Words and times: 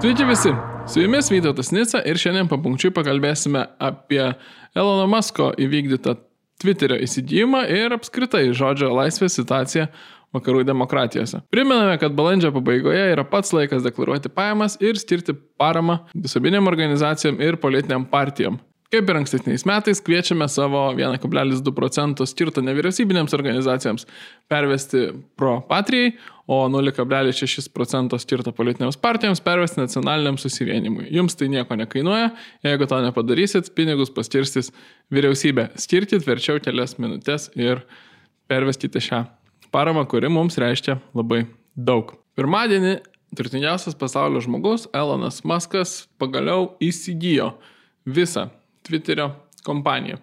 Sveiki 0.00 0.24
visi, 0.24 0.48
su 0.88 1.00
jumis 1.00 1.26
Vytautas 1.30 1.68
Nica 1.76 2.00
ir 2.08 2.16
šiandien 2.16 2.46
papunkčiui 2.48 2.88
pakalbėsime 2.96 3.66
apie 3.84 4.22
Elono 4.72 5.04
Musko 5.12 5.50
įvykdytą 5.60 6.14
Twitterio 6.62 6.96
įsigijimą 7.04 7.66
ir 7.68 7.92
apskritai 7.92 8.46
žodžio 8.56 8.88
laisvės 8.96 9.36
situaciją 9.36 9.90
vakarų 10.32 10.64
demokratijose. 10.70 11.42
Priminame, 11.52 11.98
kad 12.00 12.16
balandžio 12.16 12.48
pabaigoje 12.54 13.10
yra 13.12 13.26
pats 13.28 13.52
laikas 13.52 13.84
deklaruoti 13.84 14.32
pajamas 14.32 14.78
ir 14.80 14.96
skirti 14.96 15.36
paramą 15.60 15.98
visuomenėm 16.14 16.72
organizacijom 16.72 17.36
ir 17.44 17.60
politiniam 17.60 18.08
partijom. 18.08 18.56
Kaip 18.90 19.06
ir 19.06 19.18
ankstesniais 19.20 19.62
metais, 19.70 20.00
kviečiame 20.02 20.48
savo 20.50 20.88
1,2 20.98 21.72
procentų 21.76 22.24
skirtą 22.26 22.64
nevyriausybinėms 22.66 23.36
organizacijoms 23.36 24.08
pervesti 24.50 25.04
pro 25.38 25.60
patrijai, 25.68 26.16
o 26.50 26.64
0,6 26.66 27.70
procento 27.70 28.18
skirtą 28.18 28.50
politinėms 28.56 28.98
partijoms 28.98 29.44
pervesti 29.46 29.78
nacionaliniam 29.78 30.40
susivienimui. 30.42 31.06
Jums 31.14 31.38
tai 31.38 31.46
nieko 31.52 31.78
nekainuoja, 31.78 32.32
jeigu 32.66 32.90
to 32.90 32.98
nepadarysit, 33.06 33.70
pinigus 33.78 34.10
paskirstys 34.10 34.72
vyriausybė. 35.14 35.68
Skirkit 35.78 36.26
verčiau 36.26 36.58
kelias 36.58 36.98
minutės 36.98 37.46
ir 37.54 37.84
perveskite 38.50 38.98
šią 39.06 39.22
paramą, 39.70 40.02
kuri 40.10 40.34
mums 40.34 40.58
reiškia 40.58 40.98
labai 41.14 41.44
daug. 41.78 42.16
Pirmadienį 42.34 42.96
turtingiausias 43.38 43.94
pasaulio 43.94 44.42
žmogus 44.42 44.90
Elonas 44.90 45.44
Muskas 45.46 46.00
pagaliau 46.18 46.72
įsigijo 46.82 47.52
visą 48.02 48.50
Twitterio 48.86 49.30
kompaniją. 49.66 50.18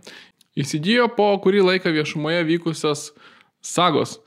Įsigijo 0.58 1.08
po 1.14 1.30
kurį 1.44 1.64
laiką 1.66 1.92
viešumoje 1.94 2.46
vykusios 2.48 3.12
sagos, 3.62 4.18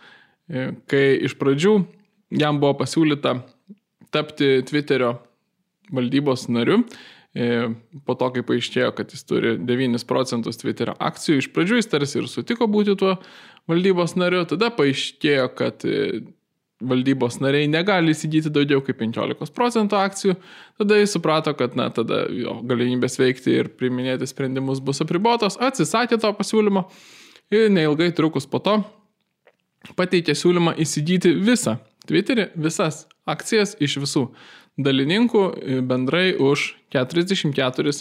e, 0.48 0.70
kai 0.90 1.18
iš 1.26 1.34
pradžių 1.40 1.80
jam 2.38 2.60
buvo 2.62 2.76
pasiūlyta 2.82 3.40
tapti 4.14 4.60
Twitterio 4.66 5.16
valdybos 5.90 6.46
nariu. 6.48 6.84
E, 7.30 7.70
po 8.06 8.16
to, 8.18 8.26
kai 8.34 8.42
paaiškėjo, 8.46 8.90
kad 8.98 9.12
jis 9.14 9.22
turi 9.26 9.54
9 9.62 10.02
procentus 10.06 10.58
Twitterio 10.58 10.96
akcijų, 10.98 11.38
iš 11.38 11.48
pradžių 11.54 11.78
jis 11.78 11.90
tarsi 11.90 12.18
ir 12.18 12.26
sutiko 12.30 12.66
būti 12.70 12.96
tuo 12.98 13.16
valdybos 13.70 14.16
nariu, 14.18 14.42
tada 14.50 14.72
paaiškėjo, 14.74 15.46
kad 15.58 15.86
e, 15.86 16.24
valdybos 16.80 17.38
nariai 17.42 17.68
negali 17.70 18.14
įsigyti 18.14 18.52
daugiau 18.52 18.80
kaip 18.84 18.98
15 19.02 19.52
procentų 19.56 19.98
akcijų, 20.00 20.36
tada 20.80 21.00
jis 21.00 21.16
suprato, 21.16 21.52
kad 21.56 21.76
na, 21.78 21.90
tada 21.94 22.24
jo 22.32 22.58
galimybės 22.66 23.18
veikti 23.20 23.58
ir 23.58 23.72
priminėti 23.76 24.28
sprendimus 24.30 24.80
bus 24.84 25.02
apribotos, 25.04 25.58
atsisakė 25.60 26.20
to 26.20 26.32
pasiūlymo 26.38 26.86
ir 27.52 27.68
neilgai 27.72 28.10
trukus 28.16 28.48
po 28.48 28.62
to 28.64 28.80
pateikė 29.96 30.34
siūlymą 30.36 30.76
įsigyti 30.80 31.34
visą 31.36 31.78
Twitterį, 32.08 32.48
visas 32.56 33.04
akcijas 33.28 33.76
iš 33.82 33.98
visų 34.00 34.24
dalininkų 34.80 35.42
bendrai 35.86 36.32
už 36.40 36.72
44 36.94 37.92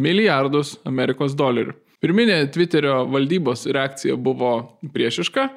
milijardus 0.00 0.78
Amerikos 0.88 1.36
dolerių. 1.38 1.74
Pirminė 2.02 2.40
Twitterio 2.52 3.04
valdybos 3.08 3.66
reakcija 3.70 4.16
buvo 4.20 4.54
priešiška, 4.92 5.48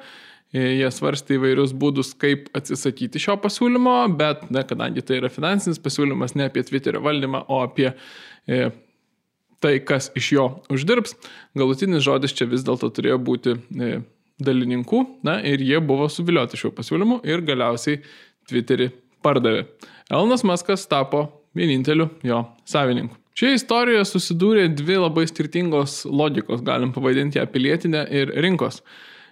jie 0.54 0.90
svarstė 0.94 1.36
įvairius 1.36 1.74
būdus, 1.76 2.14
kaip 2.18 2.48
atsisakyti 2.56 3.20
šio 3.20 3.36
pasiūlymo, 3.42 3.96
bet, 4.18 4.46
na, 4.54 4.64
kadangi 4.68 5.04
tai 5.04 5.20
yra 5.20 5.30
finansinis 5.32 5.80
pasiūlymas 5.84 6.36
ne 6.38 6.48
apie 6.48 6.64
Twitterio 6.66 7.02
valdymą, 7.04 7.44
o 7.52 7.60
apie 7.64 7.90
e, 7.90 8.70
tai, 9.60 9.74
kas 9.84 10.10
iš 10.18 10.30
jo 10.36 10.46
uždirbs, 10.72 11.16
galutinis 11.58 12.06
žodis 12.06 12.36
čia 12.36 12.48
vis 12.48 12.64
dėlto 12.66 12.90
turėjo 12.96 13.18
būti 13.20 13.56
e, 13.58 13.98
dalininkų, 14.40 15.02
na, 15.26 15.38
ir 15.44 15.62
jie 15.64 15.82
buvo 15.84 16.08
suvilioti 16.12 16.60
šiuo 16.60 16.72
pasiūlymu 16.76 17.20
ir 17.28 17.44
galiausiai 17.46 18.00
Twitterį 18.48 18.92
pardavė. 19.24 19.66
Elonas 20.08 20.44
Maskas 20.46 20.86
tapo 20.88 21.26
vieninteliu 21.58 22.08
jo 22.24 22.44
savininku. 22.68 23.18
Šioje 23.38 23.58
istorijoje 23.60 24.06
susidūrė 24.08 24.64
dvi 24.74 24.96
labai 24.98 25.26
skirtingos 25.30 26.00
logikos, 26.10 26.62
galim 26.66 26.90
pavadinti 26.94 27.38
ją 27.38 27.44
pilietinę 27.52 28.00
ir 28.10 28.32
rinkos. 28.42 28.80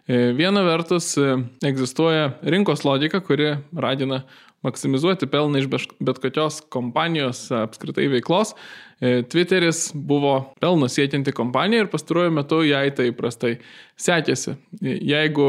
E, 0.07 0.33
viena 0.39 0.63
vertus 0.63 1.17
e, 1.19 1.33
egzistuoja 1.67 2.31
rinkos 2.47 2.85
logika, 2.87 3.19
kuri 3.21 3.57
ragina 3.75 4.21
maksimizuoti 4.67 5.27
pelną 5.31 5.59
iš 5.59 5.67
bet 5.99 6.21
kokios 6.23 6.61
kompanijos 6.71 7.49
apskritai 7.55 8.07
veiklos. 8.13 8.55
E, 9.01 9.25
Twitteris 9.27 9.89
buvo 9.95 10.37
pelno 10.63 10.89
siekianti 10.89 11.35
kompanija 11.35 11.85
ir 11.85 11.91
pastaruoju 11.91 12.35
metu 12.39 12.61
jai 12.67 12.91
tai 12.95 13.09
prastai 13.19 13.57
sekėsi. 13.99 14.55
Jeigu 14.83 15.49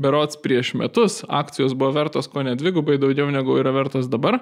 berots 0.00 0.40
prieš 0.42 0.74
metus 0.74 1.20
akcijos 1.28 1.76
buvo 1.78 1.94
vertos 1.94 2.26
ko 2.32 2.42
ne 2.42 2.56
dvigubai 2.58 2.98
daugiau 2.98 3.30
negu 3.30 3.54
yra 3.60 3.70
vertos 3.76 4.10
dabar, 4.10 4.40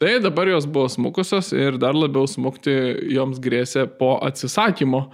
tai 0.00 0.16
dabar 0.24 0.48
jos 0.48 0.64
buvo 0.64 0.88
smukusios 0.88 1.52
ir 1.52 1.76
dar 1.82 1.98
labiau 1.98 2.24
smukti 2.24 2.72
joms 3.12 3.42
grėsė 3.42 3.84
po 4.00 4.14
atsisakymo 4.24 5.04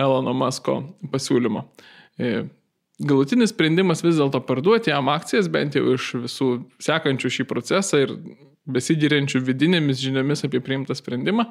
Elono 0.00 0.32
Musko 0.32 0.80
pasiūlymo 1.12 1.66
galutinis 3.06 3.52
sprendimas 3.52 4.02
vis 4.04 4.18
dėlto 4.18 4.40
parduoti 4.46 4.92
jam 4.92 5.10
akcijas, 5.12 5.50
bent 5.52 5.76
jau 5.76 5.94
iš 5.94 6.12
visų 6.24 6.48
sekančių 6.82 7.30
šį 7.36 7.46
procesą 7.50 8.02
ir 8.04 8.14
besigiriančių 8.70 9.42
vidinėmis 9.42 10.02
žiniomis 10.02 10.44
apie 10.46 10.62
priimtą 10.62 10.94
sprendimą, 10.98 11.48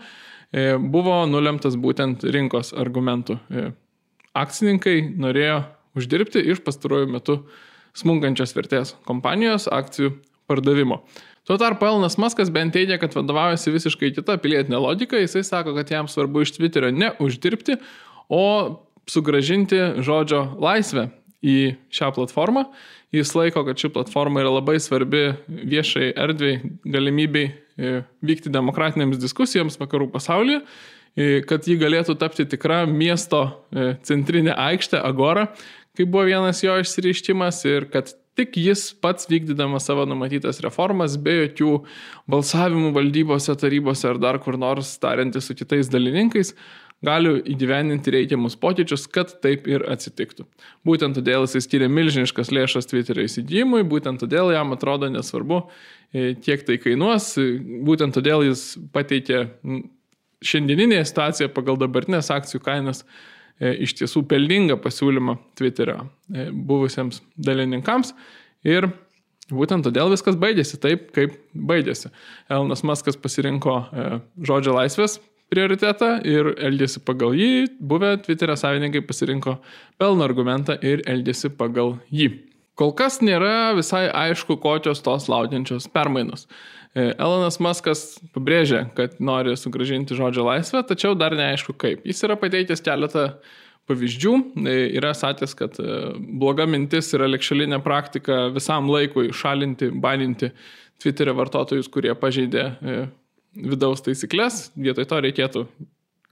e, 0.51 0.77
buvo 0.79 1.21
nulemtas 1.27 1.75
būtent 1.75 2.23
rinkos 2.23 2.71
argumentų. 2.77 3.37
E, 3.51 3.71
akcininkai 4.37 5.11
norėjo 5.19 5.63
uždirbti 5.99 6.43
iš 6.53 6.63
pastaruoju 6.63 7.09
metu 7.11 7.41
smunkančios 7.97 8.55
vertės 8.55 8.95
kompanijos 9.07 9.67
akcijų 9.67 10.13
pardavimo. 10.47 11.01
Tuo 11.47 11.57
tarpu 11.57 11.87
Elnas 11.89 12.19
Maskas 12.21 12.51
bent 12.53 12.75
teigia, 12.75 12.99
kad 13.01 13.15
vadovaujasi 13.17 13.73
visiškai 13.73 14.11
kita 14.15 14.37
pilietinė 14.39 14.79
logika, 14.79 15.19
jisai 15.19 15.41
sako, 15.43 15.73
kad 15.75 15.89
jam 15.91 16.07
svarbu 16.07 16.45
iš 16.45 16.53
Twitterio 16.55 16.91
ne 16.93 17.11
uždirbti, 17.19 17.79
o 18.29 18.45
sugražinti 19.09 19.79
žodžio 20.05 20.43
laisvę 20.61 21.09
į 21.41 21.75
šią 21.93 22.11
platformą. 22.15 22.65
Jis 23.11 23.33
laiko, 23.35 23.65
kad 23.67 23.79
ši 23.81 23.91
platforma 23.91 24.43
yra 24.43 24.53
labai 24.53 24.77
svarbi 24.79 25.33
viešai 25.47 26.13
erdvėjai, 26.15 26.71
galimybei 26.93 27.49
e, 27.49 28.01
vykti 28.23 28.53
demokratinėms 28.53 29.19
diskusijoms 29.19 29.79
vakarų 29.81 30.07
pasaulyje, 30.13 30.61
e, 31.17 31.41
kad 31.47 31.67
ji 31.67 31.75
galėtų 31.81 32.15
tapti 32.21 32.47
tikra 32.47 32.85
miesto 32.87 33.43
e, 33.73 33.93
centrinė 34.07 34.55
aikštė, 34.55 35.01
agora, 35.03 35.49
kaip 35.97 36.13
buvo 36.13 36.29
vienas 36.29 36.63
jo 36.63 36.77
išsireiškimas 36.79 37.65
ir 37.67 37.89
kad 37.91 38.13
tik 38.39 38.55
jis 38.55 38.85
pats 39.03 39.27
vykdydamas 39.27 39.89
savo 39.89 40.05
numatytas 40.07 40.61
reformas, 40.63 41.17
be 41.19 41.33
jokių 41.41 41.73
balsavimų 42.31 42.93
valdybose, 42.95 43.57
tarybose 43.59 44.07
ar 44.07 44.21
dar 44.21 44.39
kur 44.43 44.55
nors 44.61 44.93
tariantis 45.03 45.49
su 45.49 45.57
kitais 45.57 45.91
dalininkais, 45.91 46.55
gali 47.05 47.33
įgyveninti 47.49 48.13
reikiamus 48.13 48.55
pokyčius, 48.61 49.07
kad 49.11 49.33
taip 49.41 49.65
ir 49.69 49.83
atsitiktų. 49.89 50.45
Būtent 50.87 51.17
todėl 51.17 51.47
jis 51.47 51.65
skiria 51.65 51.89
milžiniškas 51.91 52.53
lėšas 52.53 52.89
Twitterio 52.89 53.25
įsigijimui, 53.25 53.81
būtent 53.89 54.21
todėl 54.21 54.53
jam 54.53 54.75
atrodo 54.75 55.09
nesvarbu, 55.09 55.63
e, 56.13 56.33
kiek 56.37 56.65
tai 56.67 56.77
kainuos, 56.81 57.33
būtent 57.87 58.17
todėl 58.17 58.45
jis 58.45 58.75
pateikė 58.93 59.47
šiandieninėje 60.45 61.07
situacijoje 61.09 61.53
pagal 61.53 61.79
dabartinės 61.81 62.31
akcijų 62.33 62.61
kainas 62.65 63.03
e, 63.03 63.73
iš 63.87 63.97
tiesų 64.01 64.25
pelningą 64.29 64.77
pasiūlymą 64.81 65.39
Twitterio 65.57 66.03
e, 66.05 66.49
buvusiems 66.51 67.23
dalininkams 67.37 68.15
ir 68.67 68.91
Būtent 69.51 69.83
todėl 69.83 70.07
viskas 70.07 70.37
baigėsi 70.39 70.77
taip, 70.79 71.09
kaip 71.11 71.33
baigėsi. 71.51 72.07
Elonas 72.47 72.85
Maskas 72.87 73.17
pasirinko 73.19 73.73
žodžio 74.47 74.77
laisvės 74.77 75.17
prioritetą 75.51 76.13
ir 76.27 76.53
elgėsi 76.55 77.01
pagal 77.03 77.35
jį, 77.35 77.67
buvę 77.83 78.15
Twitterio 78.23 78.55
savininkai 78.59 79.03
pasirinko 79.03 79.57
pelno 79.99 80.23
argumentą 80.25 80.77
ir 80.79 81.03
elgėsi 81.11 81.51
pagal 81.57 81.97
jį. 82.13 82.31
Kol 82.79 82.93
kas 82.97 83.19
nėra 83.21 83.73
visai 83.77 84.05
aišku, 84.07 84.55
kokios 84.63 85.03
tos 85.03 85.27
laukiančios 85.29 85.89
permainos. 85.91 86.47
E, 86.95 87.11
Elonas 87.19 87.59
Muskas 87.63 88.17
pabrėžė, 88.35 88.85
kad 88.95 89.19
nori 89.23 89.57
sugražinti 89.59 90.15
žodžio 90.17 90.47
laisvę, 90.47 90.81
tačiau 90.87 91.13
dar 91.19 91.35
neaišku 91.37 91.75
kaip. 91.79 92.01
Jis 92.07 92.23
yra 92.27 92.39
pateikęs 92.39 92.83
keletą 92.87 93.27
pavyzdžių, 93.91 94.33
e, 94.63 94.77
yra 94.99 95.11
sakęs, 95.17 95.55
kad 95.59 95.79
e, 95.83 96.01
bloga 96.41 96.67
mintis 96.67 97.11
yra 97.17 97.27
likšalinė 97.29 97.83
praktika 97.83 98.45
visam 98.55 98.87
laikui 98.91 99.33
šalinti, 99.35 99.91
baninti 99.91 100.53
Twitterio 101.01 101.35
vartotojus, 101.37 101.91
kurie 101.91 102.15
pažeidė 102.15 102.69
vidaus 103.55 104.03
taisyklės, 104.05 104.69
vietoj 104.79 105.07
to 105.09 105.19
reikėtų, 105.27 105.65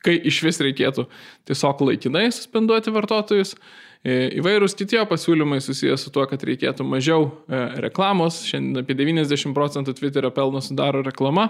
kai 0.06 0.16
iš 0.30 0.42
vis 0.46 0.62
reikėtų 0.64 1.06
tiesiog 1.50 1.86
laikinai 1.90 2.30
suspenduoti 2.32 2.94
vartotojus. 2.96 3.56
E, 4.00 4.30
įvairūs 4.40 4.78
kiti 4.80 4.96
pasiūlymai 5.10 5.58
susijęs 5.60 6.06
su 6.06 6.12
tuo, 6.16 6.24
kad 6.32 6.40
reikėtų 6.48 6.86
mažiau 6.88 7.26
e, 7.52 7.58
reklamos. 7.84 8.38
Šiandien 8.48 8.80
apie 8.80 8.96
90 8.96 9.52
procentų 9.58 9.92
Twitterio 9.98 10.32
pelno 10.32 10.62
sudaro 10.64 11.02
reklama. 11.04 11.50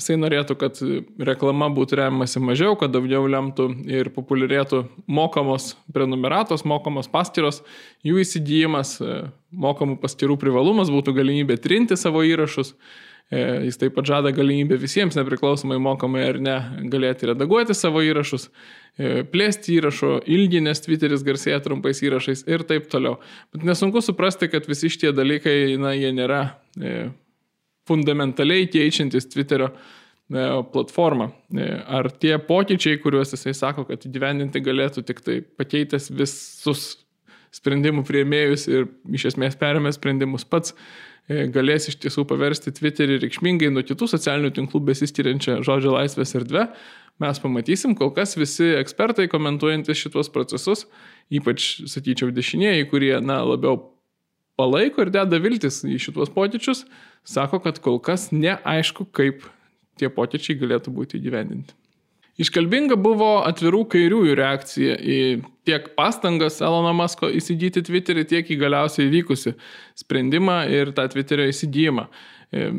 Jisai 0.00 0.16
norėtų, 0.16 0.56
kad 0.62 0.80
reklama 1.28 1.68
būtų 1.76 1.98
remiamasi 2.00 2.40
mažiau, 2.40 2.72
kad 2.80 2.94
daugiau 2.94 3.28
lemtų 3.28 3.68
ir 3.92 4.08
populiarėtų 4.16 4.86
mokamos 5.12 5.74
prenumeratos, 5.92 6.64
mokamos 6.64 7.10
paskiros, 7.12 7.60
jų 8.00 8.24
įsigijimas, 8.24 8.96
e, 9.04 9.20
mokamų 9.52 10.00
paskirų 10.00 10.40
privalumas 10.40 10.88
būtų 10.88 11.18
galimybė 11.20 11.60
trinti 11.60 12.00
savo 12.00 12.24
įrašus. 12.24 12.72
E, 13.30 13.40
jis 13.68 13.78
taip 13.78 13.94
pat 13.94 14.08
žada 14.10 14.32
galimybę 14.34 14.74
visiems, 14.82 15.14
nepriklausomai 15.14 15.78
mokamai 15.82 16.24
ar 16.32 16.38
ne, 16.42 16.56
galėti 16.90 17.28
redaguoti 17.30 17.76
savo 17.78 18.02
įrašus, 18.02 18.48
e, 18.98 19.22
plėsti 19.30 19.76
įrašo 19.76 20.16
ilgį, 20.26 20.64
nes 20.66 20.82
Twitteris 20.82 21.22
garsėja 21.26 21.60
trumpais 21.62 22.02
įrašais 22.02 22.42
ir 22.50 22.66
taip 22.66 22.88
toliau. 22.90 23.20
Bet 23.54 23.68
nesunku 23.68 24.02
suprasti, 24.02 24.50
kad 24.50 24.66
visi 24.66 24.90
šitie 24.90 25.14
dalykai, 25.14 25.76
na, 25.78 25.94
jie 25.94 26.10
nėra 26.16 26.42
e, 26.74 26.96
fundamentaliai 27.90 28.66
keičiantis 28.70 29.30
Twitterio 29.30 29.70
platformą. 30.30 31.30
Ar 31.90 32.06
tie 32.22 32.36
pokyčiai, 32.38 33.00
kuriuos 33.02 33.32
jisai 33.34 33.50
sako, 33.58 33.82
kad 33.88 34.04
įgyvendinti 34.06 34.62
galėtų 34.62 35.02
tik 35.08 35.24
tai 35.26 35.40
pakeitęs 35.42 36.06
visus 36.14 36.84
sprendimų 37.54 38.04
prieimėjus 38.06 38.66
ir 38.70 38.90
iš 39.10 39.32
esmės 39.32 39.56
perėmė 39.58 39.92
sprendimus 39.96 40.46
pats, 40.46 40.74
E, 41.30 41.44
galės 41.52 41.86
iš 41.90 41.98
tiesų 42.02 42.24
paversti 42.26 42.72
Twitterį 42.74 43.20
reikšmingai 43.22 43.70
nuo 43.70 43.84
kitų 43.86 44.08
socialinių 44.10 44.50
tinklų 44.56 44.80
besiskiriančią 44.88 45.60
žodžio 45.66 45.92
laisvės 45.94 46.34
erdvę, 46.40 46.64
mes 47.22 47.40
pamatysim, 47.42 47.94
kol 47.98 48.10
kas 48.16 48.34
visi 48.40 48.72
ekspertai 48.80 49.28
komentuojantis 49.30 50.00
šituos 50.00 50.32
procesus, 50.34 50.88
ypač, 51.30 51.84
sakyčiau, 51.92 52.32
dešinieji, 52.34 52.88
kurie, 52.90 53.12
na, 53.22 53.38
labiau 53.46 53.78
palaiko 54.58 55.04
ir 55.04 55.12
deda 55.14 55.38
viltis 55.42 55.84
į 55.86 56.00
šituos 56.02 56.32
pokyčius, 56.34 56.82
sako, 57.22 57.62
kad 57.62 57.78
kol 57.84 58.00
kas 58.02 58.30
neaišku, 58.34 59.06
kaip 59.14 59.46
tie 60.00 60.10
pokyčiai 60.10 60.58
galėtų 60.58 60.96
būti 60.96 61.20
įgyvendinti. 61.20 61.76
Iškalbinga 62.40 62.96
buvo 62.96 63.40
atvirų 63.44 63.84
kairiųjų 63.92 64.34
reakcija 64.38 64.96
į 64.96 65.20
tiek 65.68 65.90
pastangas 65.96 66.60
Elono 66.64 66.92
Masko 66.96 67.28
įsigyti 67.36 67.82
Twitterį, 67.84 68.24
tiek 68.30 68.48
į 68.48 68.56
galiausiai 68.62 69.10
įvykusi 69.10 69.52
sprendimą 70.00 70.62
ir 70.72 70.94
tą 70.96 71.04
Twitterio 71.12 71.50
įsigijimą. 71.50 72.06
E, 72.50 72.70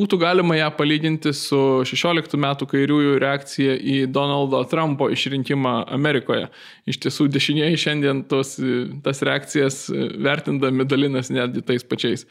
būtų 0.00 0.16
galima 0.18 0.56
ją 0.56 0.70
palyginti 0.78 1.34
su 1.36 1.60
16 1.86 2.40
metų 2.40 2.66
kairiųjų 2.72 3.18
reakcija 3.22 3.76
į 3.76 3.98
Donaldo 4.10 4.62
Trumpo 4.70 5.10
išrinkimą 5.12 5.74
Amerikoje. 5.94 6.48
Iš 6.88 7.02
tiesų 7.04 7.28
dešinieji 7.36 7.82
šiandien 7.84 8.24
tos, 8.32 8.56
tas 9.04 9.22
reakcijas 9.28 9.84
vertindami 9.92 10.88
dalinas 10.88 11.30
netgi 11.30 11.62
tais 11.68 11.84
pačiais 11.84 12.24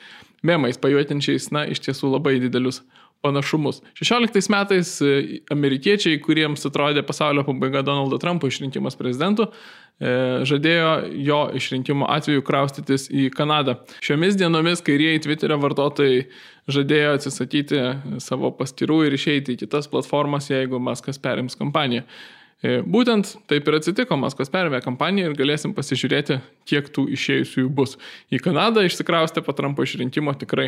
memais, 0.44 0.82
pajuotinčiais, 0.82 1.52
na, 1.54 1.68
iš 1.70 1.84
tiesų 1.86 2.12
labai 2.18 2.40
didelius 2.42 2.82
panašumus. 3.22 3.82
16 4.02 4.50
metais 4.50 4.96
e, 5.02 5.42
amerikiečiai, 5.54 6.20
kuriems 6.24 6.66
atrodė 6.68 7.04
pasaulio 7.06 7.46
pabaiga 7.48 7.84
Donaldo 7.86 8.18
Trumpo 8.22 8.50
išrinkimas 8.50 8.98
prezidentu, 9.00 9.48
e, 10.02 10.12
žadėjo 10.50 10.92
jo 11.30 11.42
išrinkimo 11.60 12.10
atveju 12.10 12.46
kraustytis 12.48 13.08
į 13.14 13.30
Kanadą. 13.36 13.78
Šiomis 14.02 14.40
dienomis 14.40 14.84
kairieji 14.86 15.24
Twitterio 15.28 15.60
vartotojai 15.62 16.26
žadėjo 16.72 17.16
atsisakyti 17.18 17.82
savo 18.24 18.54
paskirų 18.58 19.04
ir 19.08 19.18
išeiti 19.18 19.56
į 19.56 19.64
kitas 19.66 19.90
platformas, 19.92 20.50
jeigu 20.52 20.82
Maskas 20.82 21.22
perims 21.22 21.58
kompaniją. 21.60 22.08
E, 22.62 22.76
būtent 22.86 23.26
taip 23.50 23.66
ir 23.66 23.76
atsitiko, 23.80 24.14
Maskvas 24.22 24.52
perėmė 24.54 24.84
kampaniją 24.86 25.32
ir 25.32 25.38
galėsim 25.40 25.72
pasižiūrėti, 25.74 26.36
kiek 26.70 26.92
tų 26.94 27.08
išėjusiųjų 27.16 27.70
bus. 27.74 27.96
Į 28.30 28.38
Kanadą 28.46 28.84
išsikraustė 28.86 29.42
po 29.42 29.56
Trumpo 29.58 29.82
išrinkimo 29.82 30.36
tikrai 30.38 30.68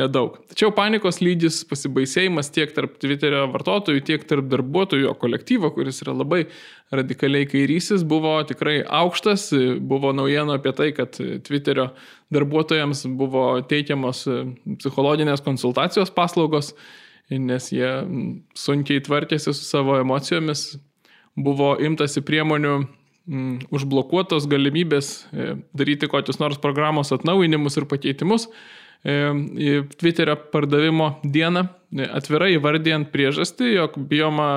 nedaug. 0.00 0.38
Tačiau 0.48 0.72
panikos 0.72 1.20
lygis, 1.20 1.58
pasibaisėjimas 1.68 2.48
tiek 2.54 2.72
tarp 2.72 2.96
Twitterio 3.02 3.42
vartotojų, 3.52 4.04
tiek 4.08 4.24
tarp 4.30 4.48
darbuotojų, 4.54 5.12
kolektyvo, 5.20 5.68
kuris 5.76 6.00
yra 6.06 6.14
labai 6.16 6.46
radikaliai 6.94 7.44
kairysis, 7.50 8.06
buvo 8.08 8.38
tikrai 8.48 8.78
aukštas. 9.02 9.50
Buvo 9.84 10.14
naujienų 10.16 10.56
apie 10.56 10.72
tai, 10.80 10.88
kad 10.96 11.20
Twitterio 11.44 11.90
darbuotojams 12.32 13.04
buvo 13.20 13.44
teikiamos 13.68 14.24
psichologinės 14.80 15.44
konsultacijos 15.44 16.08
paslaugos, 16.16 16.72
nes 17.28 17.68
jie 17.68 17.92
sunkiai 18.56 19.04
tvarkėsi 19.04 19.52
su 19.52 19.60
savo 19.60 20.00
emocijomis 20.00 20.70
buvo 21.36 21.74
imtasi 21.82 22.22
priemonių 22.24 22.74
mm, 23.26 23.66
užblokuotos 23.74 24.46
galimybės 24.50 25.10
e, 25.32 25.54
daryti 25.76 26.08
kokius 26.10 26.40
nors 26.42 26.60
programos 26.62 27.12
atnaujinimus 27.14 27.78
ir 27.80 27.88
pakeitimus. 27.90 28.48
E, 29.04 29.82
Twitterio 30.00 30.36
pardavimo 30.52 31.14
dieną 31.24 31.66
e, 31.66 32.06
atvirai 32.06 32.54
įvardėjant 32.56 33.10
priežastį, 33.14 33.74
jog 33.74 33.98
bijoma 34.10 34.48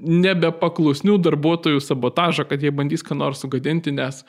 nebepaklusnių 0.00 1.18
darbuotojų 1.26 1.82
sabotažą, 1.84 2.46
kad 2.48 2.62
jie 2.64 2.72
bandys 2.72 3.04
ką 3.04 3.18
nors 3.18 3.42
sugadinti, 3.44 3.92
nes 3.92 4.22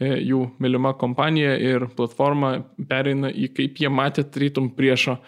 jų 0.00 0.46
mylima 0.58 0.94
kompanija 0.98 1.52
ir 1.60 1.84
platforma 1.98 2.62
pereina 2.88 3.28
į, 3.28 3.50
kaip 3.54 3.76
jie 3.84 3.90
matė, 3.92 4.24
rytum 4.40 4.70
priešo 4.74 5.18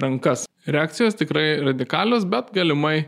rankas. 0.00 0.46
Reakcijos 0.64 1.20
tikrai 1.20 1.60
radikalios, 1.60 2.24
bet 2.24 2.48
galimai 2.56 3.04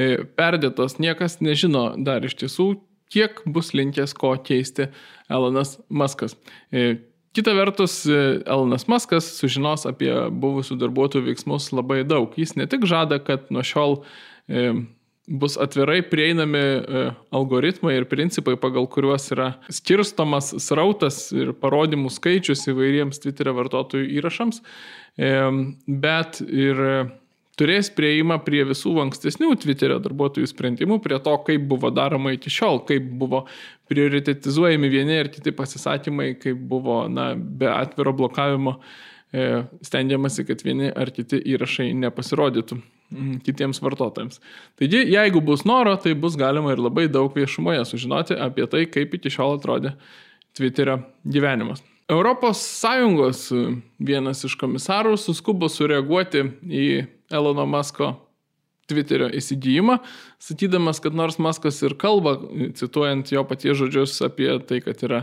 E, 0.00 0.24
perdėtos, 0.38 0.96
niekas 1.02 1.40
nežino 1.44 1.90
dar 2.00 2.24
iš 2.24 2.36
tiesų, 2.40 2.72
kiek 3.12 3.42
bus 3.50 3.72
linkęs 3.76 4.14
ko 4.16 4.32
keisti 4.46 4.88
Elonas 5.32 5.76
Muskas. 5.90 6.36
E, 6.72 7.02
kita 7.36 7.52
vertus, 7.58 8.00
e, 8.06 8.40
Elonas 8.46 8.86
Muskas 8.88 9.28
sužinos 9.36 9.84
apie 9.90 10.12
buvusių 10.30 10.78
darbuotojų 10.80 11.26
veiksmus 11.28 11.72
labai 11.74 12.04
daug. 12.06 12.32
Jis 12.38 12.56
ne 12.56 12.68
tik 12.70 12.88
žada, 12.88 13.20
kad 13.22 13.50
nuo 13.52 13.66
šiol 13.66 14.00
bus 15.30 15.54
atvirai 15.62 16.00
prieinami 16.10 16.62
algoritmai 17.30 17.92
ir 18.00 18.06
principai, 18.10 18.56
pagal 18.58 18.88
kuriuos 18.90 19.28
yra 19.30 19.52
skirstomas 19.70 20.48
srautas 20.64 21.20
ir 21.30 21.52
parodymų 21.60 22.10
skaičius 22.10 22.64
įvairiems 22.72 23.22
Twitterio 23.22 23.54
vartotojų 23.60 24.08
įrašams, 24.18 24.58
bet 25.86 26.40
ir 26.50 26.82
turės 27.60 27.90
prieimą 27.92 28.40
prie 28.44 28.62
visų 28.68 28.94
ankstesnių 29.04 29.52
Twitterio 29.60 29.98
darbuotojų 30.02 30.48
sprendimų, 30.48 31.00
prie 31.04 31.18
to, 31.20 31.34
kaip 31.46 31.66
buvo 31.68 31.92
daroma 31.92 32.32
iki 32.36 32.52
šiol, 32.52 32.80
kaip 32.88 33.04
buvo 33.20 33.44
prioritetizuojami 33.90 34.90
vieni 34.92 35.18
ir 35.20 35.30
kiti 35.34 35.52
pasisakymai, 35.56 36.32
kaip 36.40 36.62
buvo 36.70 37.02
na, 37.12 37.34
be 37.36 37.68
atviro 37.68 38.14
blokavimo 38.16 38.78
e, 38.78 39.66
stengiamasi, 39.86 40.46
kad 40.48 40.64
vieni 40.64 40.88
ar 40.88 41.12
kiti 41.14 41.42
įrašai 41.52 41.90
nepasirodytų 42.06 42.80
mm, 42.80 43.36
kitiems 43.46 43.82
vartotojams. 43.84 44.40
Taigi, 44.80 45.04
jeigu 45.12 45.44
bus 45.44 45.66
noro, 45.68 45.94
tai 46.00 46.16
bus 46.16 46.38
galima 46.40 46.72
ir 46.72 46.80
labai 46.80 47.10
daug 47.12 47.36
viešumoje 47.36 47.84
sužinoti 47.92 48.40
apie 48.40 48.66
tai, 48.70 48.86
kaip 48.88 49.20
iki 49.20 49.36
šiol 49.36 49.58
atrodė 49.58 49.94
Twitterio 50.56 51.02
gyvenimas. 51.28 51.84
Sąjungos 52.10 53.44
vienas 54.02 54.40
iš 54.42 54.56
komisarų 54.58 55.14
suskubo 55.20 55.68
sureaguoti 55.70 56.42
į 56.66 56.86
Elono 57.30 57.66
Masko 57.66 58.14
Twitterio 58.90 59.28
įsigijimą, 59.30 60.00
sakydamas, 60.42 61.00
kad 61.02 61.14
nors 61.14 61.38
Maskas 61.42 61.78
ir 61.86 61.94
kalba, 62.00 62.36
cituojant 62.78 63.30
jo 63.30 63.44
paties 63.46 63.78
žodžius 63.78 64.16
apie 64.26 64.50
tai, 64.66 64.80
kad 64.82 65.04
yra 65.06 65.20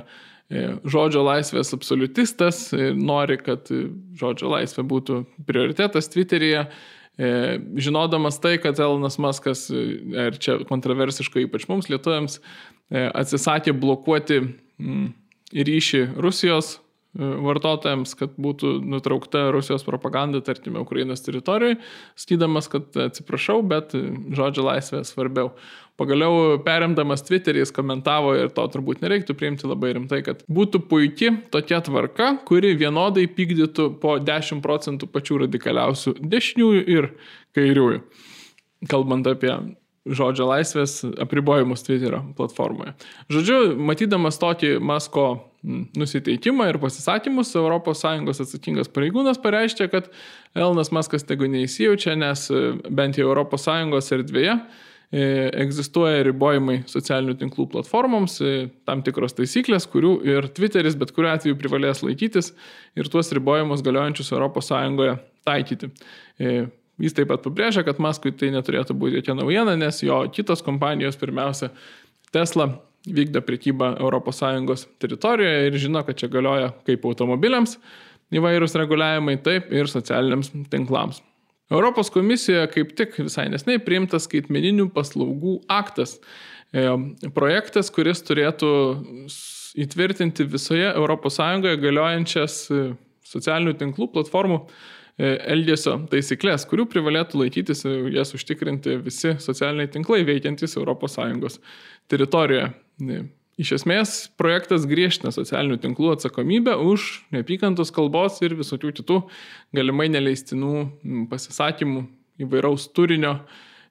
e, 0.47 0.77
žodžio 0.87 1.25
laisvės 1.27 1.73
absoliutistas 1.75 2.69
ir 2.77 2.95
nori, 2.95 3.39
kad 3.41 3.67
žodžio 4.17 4.53
laisvė 4.53 4.87
būtų 4.87 5.19
prioritetas 5.49 6.07
Twitteryje, 6.13 6.63
e, 7.19 7.33
žinodamas 7.83 8.39
tai, 8.43 8.55
kad 8.63 8.79
Elonas 8.79 9.19
Maskas, 9.19 9.67
e, 9.67 9.83
ir 10.29 10.39
čia 10.39 10.61
kontroversiškai 10.69 11.47
ypač 11.49 11.67
mums 11.67 11.91
lietuojams, 11.91 12.39
atsisakė 12.87 13.73
blokuoti 13.75 14.45
ryšį 15.51 16.05
Rusijos 16.23 16.77
vartotojams, 17.17 18.13
kad 18.17 18.35
būtų 18.37 18.77
nutraukta 18.85 19.47
Rusijos 19.53 19.85
propaganda, 19.87 20.41
tarkime, 20.45 20.81
Ukrainos 20.83 21.23
teritorijoje, 21.25 21.79
skydamas, 22.19 22.69
kad 22.71 22.95
atsiprašau, 23.07 23.61
bet 23.67 23.95
žodžio 24.37 24.67
laisvė 24.67 25.03
svarbiau. 25.07 25.53
Pagaliau 25.97 26.59
perimdamas 26.61 27.23
Twitterį 27.25 27.63
jis 27.63 27.73
komentavo 27.73 28.35
ir 28.37 28.51
to 28.53 28.67
turbūt 28.69 29.01
nereiktų 29.01 29.33
priimti 29.37 29.65
labai 29.65 29.95
rimtai, 29.97 30.21
kad 30.25 30.43
būtų 30.45 30.83
puikia 30.91 31.31
tokia 31.53 31.79
tvarka, 31.81 32.35
kuri 32.45 32.75
vienodai 32.77 33.25
pykdytų 33.33 33.89
po 34.03 34.19
10 34.21 34.61
procentų 34.61 35.09
pačių 35.09 35.41
radikaliausių 35.47 36.13
dešiniųjų 36.21 36.85
ir 36.93 37.09
kairiųjų. 37.57 38.03
Kalbant 38.91 39.25
apie 39.25 39.55
žodžio 40.15 40.47
laisvės 40.49 40.99
apribojimus 41.23 41.83
Twitterio 41.85 42.23
platformoje. 42.37 42.95
Žodžiu, 43.33 43.59
matydamas 43.89 44.39
tokį 44.41 44.77
Masko 44.83 45.27
nusiteikimą 45.97 46.69
ir 46.71 46.79
pasisakymus, 46.81 47.53
ES 47.57 48.41
atsakingas 48.43 48.91
pareigūnas 48.93 49.39
pareiškė, 49.43 49.89
kad 49.91 50.11
Elonas 50.55 50.91
Maskas 50.95 51.25
tegu 51.27 51.49
neįsijaučia, 51.51 52.15
nes 52.19 52.47
e, 52.51 52.61
bent 52.89 53.17
jau 53.19 53.33
ES 53.33 54.11
erdvėje 54.19 54.53
e, 54.55 55.23
egzistuoja 55.65 56.23
ribojimai 56.29 56.81
socialinių 56.87 57.37
tinklų 57.41 57.67
platformoms, 57.73 58.39
e, 58.41 58.69
tam 58.87 59.03
tikros 59.03 59.35
taisyklės, 59.37 59.89
kurių 59.91 60.13
ir 60.27 60.49
Twitteris 60.55 60.97
bet 60.99 61.13
kuriuo 61.15 61.33
atveju 61.33 61.59
privalės 61.59 62.03
laikytis 62.05 62.53
ir 62.95 63.09
tuos 63.11 63.33
ribojimus 63.35 63.83
galiojančius 63.85 64.33
ES 64.37 64.73
taikyti. 65.47 65.87
Jis 67.01 67.13
taip 67.13 67.29
pat 67.29 67.43
pabrėžia, 67.45 67.83
kad 67.85 67.99
Maskui 68.01 68.33
tai 68.33 68.49
neturėtų 68.55 68.95
būti 68.97 69.19
jokia 69.19 69.35
naujiena, 69.37 69.75
nes 69.77 70.01
jo 70.01 70.23
kitos 70.33 70.63
kompanijos, 70.65 71.19
pirmiausia, 71.19 71.69
Tesla 72.33 72.71
vykdo 73.07 73.41
prekybą 73.45 73.93
ES 74.01 74.85
teritorijoje 74.99 75.67
ir 75.67 75.77
žino, 75.79 76.03
kad 76.03 76.17
čia 76.17 76.27
galioja 76.27 76.73
kaip 76.87 77.05
automobiliams 77.05 77.77
įvairūs 78.33 78.75
reguliavimai, 78.75 79.37
taip 79.43 79.71
ir 79.71 79.87
socialiniams 79.87 80.51
tinklams. 80.71 81.21
Europos 81.71 82.09
komisijoje 82.11 82.67
kaip 82.71 82.93
tik 82.95 83.15
visai 83.19 83.47
nesnei 83.51 83.79
priimtas 83.83 84.27
skaitmeninių 84.27 84.89
paslaugų 84.95 85.61
aktas. 85.71 86.17
E, 86.71 86.83
projektas, 87.35 87.91
kuris 87.93 88.23
turėtų 88.27 88.69
įtvirtinti 89.79 90.47
visoje 90.47 90.91
ES 90.91 91.39
galiojančias 91.83 92.59
e, 92.71 92.83
socialinių 93.27 93.75
tinklų 93.79 94.09
platformų 94.15 94.61
elgesio 95.17 95.95
taisyklės, 96.11 96.67
kurių 96.69 96.85
privalėtų 96.91 97.41
laikytis 97.41 97.83
jas 98.13 98.35
užtikrinti 98.37 98.99
visi 99.05 99.33
socialiniai 99.41 99.89
tinklai 99.93 100.21
veikiantys 100.27 100.77
ES 100.77 101.57
teritorijoje. 102.11 102.69
Iš 103.57 103.71
esmės, 103.79 104.11
projektas 104.37 104.85
griežtina 104.85 105.31
socialinių 105.33 105.79
tinklų 105.81 106.11
atsakomybę 106.13 106.75
už 106.77 107.07
neapykantos 107.33 107.89
kalbos 107.93 108.37
ir 108.45 108.53
visokių 108.53 108.91
kitų 108.99 109.23
galimai 109.73 110.05
neleistinų 110.13 110.83
pasisakymų 111.31 112.03
įvairaus 112.45 112.85
turinio 112.93 113.39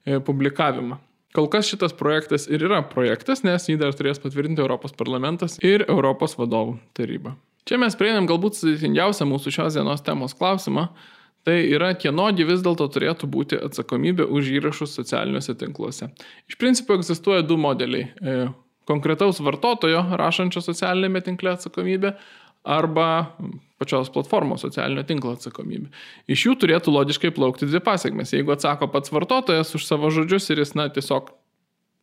publikavimą. 0.07 1.01
Kol 1.35 1.49
kas 1.51 1.67
šitas 1.67 1.91
projektas 1.93 2.47
ir 2.47 2.63
yra 2.63 2.79
projektas, 2.87 3.43
nes 3.43 3.67
jį 3.67 3.75
dar 3.81 3.91
turės 3.93 4.23
patvirtinti 4.23 4.63
Europos 4.63 4.95
parlamentas 4.95 5.59
ir 5.59 5.83
Europos 5.89 6.37
vadovų 6.39 6.77
taryba. 6.95 7.35
Čia 7.67 7.75
mes 7.81 7.99
prieinam 7.99 8.29
galbūt 8.29 8.55
sudėtingiausią 8.55 9.27
mūsų 9.27 9.51
šios 9.51 9.75
dienos 9.75 9.99
temos 10.07 10.31
klausimą. 10.37 10.87
Tai 11.47 11.55
yra, 11.63 11.93
kienogi 11.95 12.43
vis 12.43 12.59
dėlto 12.59 12.89
turėtų 12.91 13.27
būti 13.31 13.57
atsakomybė 13.63 14.25
už 14.35 14.49
įrašus 14.57 14.97
socialiniuose 14.97 15.53
tinkluose. 15.55 16.09
Iš 16.51 16.57
principo 16.59 16.97
egzistuoja 16.97 17.45
du 17.47 17.55
modeliai. 17.55 18.09
E, 18.19 18.49
konkretaus 18.89 19.39
vartotojo 19.39 20.01
rašančio 20.19 20.59
socialinėme 20.65 21.21
tinkle 21.23 21.53
atsakomybė 21.55 22.11
arba 22.67 23.07
pačios 23.79 24.11
platformos 24.11 24.65
socialinio 24.65 25.05
tinklo 25.07 25.37
atsakomybė. 25.37 25.87
Iš 26.27 26.45
jų 26.49 26.57
turėtų 26.65 26.91
logiškai 26.91 27.31
plaukti 27.39 27.69
dvi 27.69 27.79
pasiekmes. 27.85 28.35
Jeigu 28.35 28.51
atsako 28.51 28.91
pats 28.91 29.15
vartotojas 29.15 29.71
už 29.79 29.87
savo 29.87 30.11
žodžius 30.11 30.49
ir 30.51 30.65
jis, 30.65 30.75
na, 30.75 30.89
tiesiog 30.91 31.31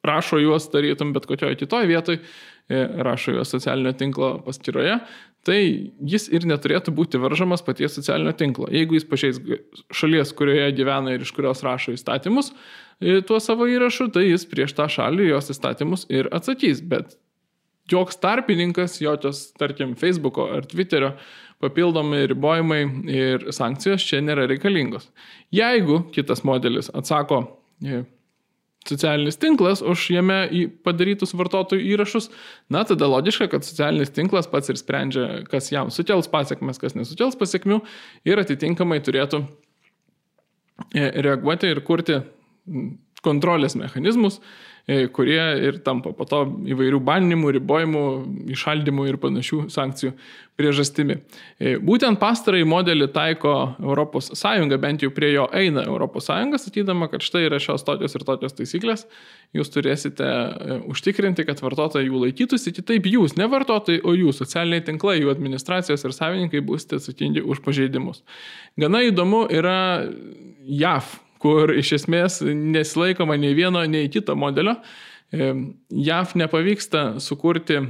rašo 0.09 0.41
juos, 0.41 0.71
tarytum 0.73 1.13
bet 1.13 1.29
kokioje 1.29 1.61
kitoje 1.61 1.89
vietoje, 1.93 2.25
rašo 3.05 3.37
juos 3.37 3.53
socialinio 3.53 3.93
tinklo 3.99 4.39
paskyroje, 4.47 4.99
tai 5.45 5.59
jis 6.01 6.27
ir 6.33 6.47
neturėtų 6.49 6.95
būti 6.97 7.21
varžomas 7.21 7.65
paties 7.65 7.97
socialinio 7.99 8.33
tinklo. 8.39 8.69
Jeigu 8.73 8.97
jis 8.97 9.07
pačiais 9.09 9.41
šalies, 9.95 10.33
kurioje 10.37 10.71
gyvena 10.79 11.15
ir 11.15 11.25
iš 11.25 11.35
kurios 11.37 11.63
rašo 11.67 11.95
įstatymus, 11.95 12.53
e, 13.01 13.21
tuo 13.27 13.41
savo 13.43 13.69
įrašu, 13.71 14.09
tai 14.15 14.27
jis 14.31 14.47
prieš 14.49 14.77
tą 14.79 14.89
šalį 14.91 15.29
jos 15.33 15.53
įstatymus 15.55 16.07
ir 16.13 16.31
atsakys. 16.35 16.81
Bet 16.89 17.17
joks 17.91 18.17
tarpininkas, 18.23 18.97
jokios, 19.03 19.51
tarkim, 19.61 19.95
Facebook'o 20.01 20.49
ar 20.57 20.69
Twitter'o 20.71 21.15
papildomi 21.63 22.25
ribojimai 22.33 22.83
ir 23.13 23.47
sankcijos 23.55 24.05
čia 24.05 24.21
nėra 24.25 24.49
reikalingos. 24.51 25.09
Jeigu 25.55 26.03
kitas 26.15 26.45
modelis 26.45 26.91
atsako 26.97 27.45
e, 27.85 28.03
socialinis 28.89 29.39
tinklas 29.41 29.83
už 29.83 30.09
jame 30.13 30.39
padarytus 30.85 31.35
vartotojų 31.37 31.85
įrašus, 31.95 32.31
na 32.73 32.85
tada 32.89 33.09
logiška, 33.11 33.49
kad 33.53 33.67
socialinis 33.67 34.13
tinklas 34.15 34.49
pats 34.51 34.73
ir 34.73 34.81
sprendžia, 34.81 35.29
kas 35.49 35.71
jam 35.73 35.93
sukels 35.95 36.29
pasiekmes, 36.33 36.81
kas 36.83 36.97
nesukels 36.99 37.39
pasiekmių 37.41 37.81
ir 38.29 38.43
atitinkamai 38.45 39.01
turėtų 39.05 39.45
e, 40.93 41.09
reaguoti 41.25 41.73
ir 41.73 41.81
kurti 41.87 42.21
kontrolės 43.25 43.77
mechanizmus, 43.81 44.41
kurie 45.17 45.41
ir 45.65 45.79
tampa 45.81 46.13
po 46.13 46.27
to 46.29 46.43
įvairių 46.69 46.99
baninimų, 47.01 47.55
ribojimų, 47.57 48.03
išaldymų 48.53 49.07
ir 49.09 49.17
panašių 49.23 49.63
sankcijų 49.73 50.13
priežastimi. 50.61 51.17
E, 51.59 51.75
būtent 51.83 52.21
pastarąjį 52.21 52.67
modelį 52.69 53.09
taiko 53.15 53.55
ES, 53.81 54.45
bent 54.83 55.03
jau 55.03 55.11
prie 55.15 55.33
jo 55.33 55.49
eina 55.57 55.87
ES, 55.89 56.29
sakydama, 56.67 57.09
kad 57.11 57.25
štai 57.25 57.47
yra 57.49 57.59
šios 57.63 57.87
tokios 57.87 58.15
ir 58.15 58.27
tokios 58.29 58.55
taisyklės, 58.59 59.07
jūs 59.57 59.73
turėsite 59.75 60.29
e, 60.29 60.79
užtikrinti, 60.93 61.47
kad 61.49 61.65
vartotojai 61.65 62.07
jų 62.07 62.23
laikytųsi, 62.27 62.75
kitaip 62.77 63.09
jūs, 63.11 63.39
ne 63.41 63.49
vartotojai, 63.51 64.05
o 64.05 64.15
jūs, 64.15 64.43
socialiniai 64.45 64.85
tinklai, 64.85 65.19
jų 65.23 65.33
administracijos 65.33 66.07
ir 66.07 66.15
savininkai 66.15 66.63
būsite 66.67 67.01
atsakingi 67.01 67.43
už 67.43 67.65
pažeidimus. 67.65 68.23
Gana 68.79 69.03
įdomu 69.09 69.47
yra 69.49 69.79
JAV 70.65 71.24
kur 71.45 71.75
iš 71.77 71.99
esmės 71.99 72.41
nesilaikoma 72.45 73.37
nei 73.37 73.53
vieno, 73.57 73.85
nei 73.85 74.09
kito 74.09 74.37
modelio. 74.39 74.79
JAV 75.35 76.39
nepavyksta 76.39 77.05
sukurti 77.21 77.81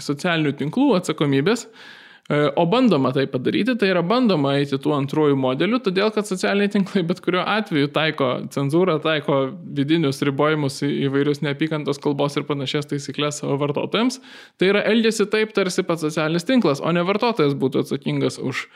socialinių 0.00 0.54
tinklų 0.56 0.94
atsakomybės, 0.96 1.66
e, 1.66 2.38
o 2.56 2.64
bandoma 2.70 3.12
tai 3.12 3.26
padaryti, 3.30 3.74
tai 3.78 3.90
yra 3.92 4.02
bandoma 4.06 4.54
eiti 4.60 4.78
tų 4.80 4.94
antrojų 4.96 5.36
modelių, 5.40 5.82
todėl 5.84 6.12
kad 6.14 6.28
socialiniai 6.28 6.72
tinklai 6.72 7.02
bet 7.06 7.20
kuriuo 7.24 7.44
atveju 7.56 7.90
taiko 7.92 8.30
cenzūrą, 8.54 8.98
taiko 9.04 9.40
vidinius 9.78 10.22
ribojimus 10.26 10.80
įvairius 10.86 11.42
neapykantos 11.44 12.00
kalbos 12.02 12.38
ir 12.38 12.46
panašias 12.48 12.88
taisyklės 12.92 13.42
savo 13.42 13.58
vartotojams. 13.60 14.22
Tai 14.56 14.72
yra 14.72 14.84
elgesi 14.88 15.28
taip, 15.32 15.52
tarsi 15.56 15.84
pats 15.86 16.06
socialinis 16.06 16.48
tinklas, 16.48 16.80
o 16.80 16.94
ne 16.94 17.04
vartotojas 17.06 17.56
būtų 17.58 17.84
atsakingas 17.84 18.40
už 18.40 18.66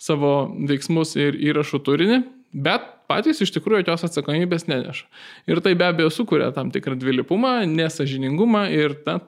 savo 0.00 0.34
veiksmus 0.68 1.16
ir 1.20 1.40
įrašų 1.40 1.82
turinį, 1.88 2.20
bet 2.52 2.86
patys 3.10 3.42
iš 3.44 3.52
tikrųjų 3.56 3.82
jokios 3.82 4.06
atsakomybės 4.08 4.66
neneša. 4.70 5.06
Ir 5.50 5.60
tai 5.64 5.74
be 5.78 5.88
abejo 5.90 6.10
sukuria 6.14 6.50
tam 6.54 6.70
tikrą 6.74 6.96
dvilypumą, 7.00 7.60
nesažiningumą 7.70 8.66
ir 8.74 8.96
ta, 9.06 9.20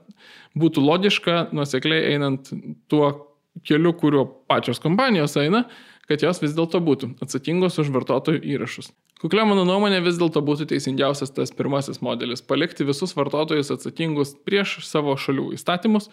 būtų 0.59 0.85
logiška, 0.85 1.39
nusekliai 1.57 2.13
einant 2.15 2.51
tuo 2.93 3.13
keliu, 3.67 3.93
kuriuo 3.97 4.27
pačios 4.49 4.81
kompanijos 4.83 5.37
eina, 5.41 5.67
kad 6.09 6.23
jos 6.25 6.43
vis 6.43 6.55
dėlto 6.57 6.81
būtų 6.83 7.15
atsakingos 7.25 7.79
už 7.81 7.93
vartotojų 7.95 8.43
įrašus. 8.55 8.91
Kuklia 9.23 9.45
mano 9.47 9.63
nuomonė 9.63 10.01
vis 10.03 10.17
dėlto 10.19 10.41
būtų 10.43 10.67
teisingiausias 10.73 11.31
tas 11.31 11.53
pirmasis 11.55 12.01
modelis- 12.03 12.43
palikti 12.51 12.83
visus 12.85 13.15
vartotojus 13.15 13.71
atsakingus 13.71 14.35
prieš 14.35 14.81
savo 14.83 15.15
šalių 15.15 15.53
įstatymus. 15.55 16.09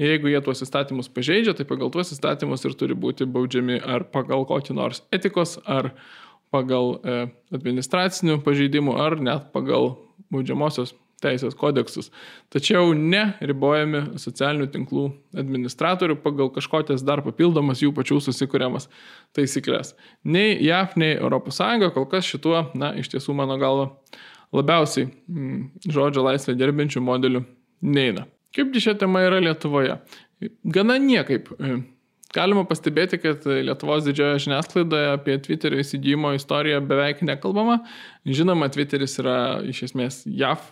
Jeigu 0.00 0.32
jie 0.32 0.40
tuos 0.40 0.62
įstatymus 0.64 1.12
pažeidžia, 1.12 1.54
tai 1.54 1.66
pagal 1.66 1.90
tuos 1.90 2.12
įstatymus 2.12 2.64
ir 2.64 2.72
turi 2.72 2.94
būti 2.94 3.28
baudžiami 3.28 3.82
ar 3.84 4.04
pagal 4.04 4.46
kokį 4.46 4.74
nors 4.74 5.02
etikos 5.12 5.58
ar 5.66 5.92
pagal 6.54 6.94
e, 6.96 7.22
administracinių 7.54 8.38
pažeidimų 8.46 8.94
ar 9.02 9.18
net 9.18 9.50
pagal 9.54 9.96
baudžiamosios 10.32 10.94
teisės 11.24 11.56
kodeksus. 11.58 12.10
Tačiau 12.52 12.92
ne 12.96 13.22
ribojami 13.44 14.18
socialinių 14.20 14.68
tinklų 14.74 15.06
administratorių 15.40 16.18
pagal 16.24 16.50
kažkokias 16.54 17.04
dar 17.06 17.22
papildomas 17.24 17.82
jų 17.84 17.94
pačių 17.96 18.20
susikūriamas 18.26 18.88
taisyklės. 19.36 19.94
Nei 20.24 20.58
JAF, 20.64 20.98
nei 21.00 21.16
ES 21.16 21.62
kol 21.96 22.08
kas 22.10 22.28
šituo, 22.28 22.66
na, 22.78 22.92
iš 22.98 23.12
tiesų 23.14 23.36
mano 23.36 23.56
galva, 23.60 23.90
labiausiai 24.54 25.08
mm, 25.08 25.88
žodžio 25.88 26.26
laisvę 26.28 26.56
gerbinčių 26.60 27.02
modelių 27.04 27.44
neina. 27.84 28.28
Kaipgi 28.54 28.84
šią 28.84 28.98
temą 29.00 29.24
yra 29.26 29.40
Lietuvoje? 29.42 29.98
Gana 30.64 30.98
niekaip. 31.02 31.50
Galima 32.34 32.64
pastebėti, 32.66 33.20
kad 33.22 33.44
Lietuvos 33.46 34.06
didžiojo 34.08 34.40
žiniasklaidoje 34.42 35.10
apie 35.14 35.36
Twitterio 35.42 35.78
įsigijimo 35.82 36.32
istoriją 36.34 36.80
beveik 36.82 37.22
nekalbama. 37.26 37.80
Žinoma, 38.26 38.70
Twitteris 38.74 39.14
yra 39.22 39.36
iš 39.70 39.84
esmės 39.90 40.24
JAV 40.26 40.64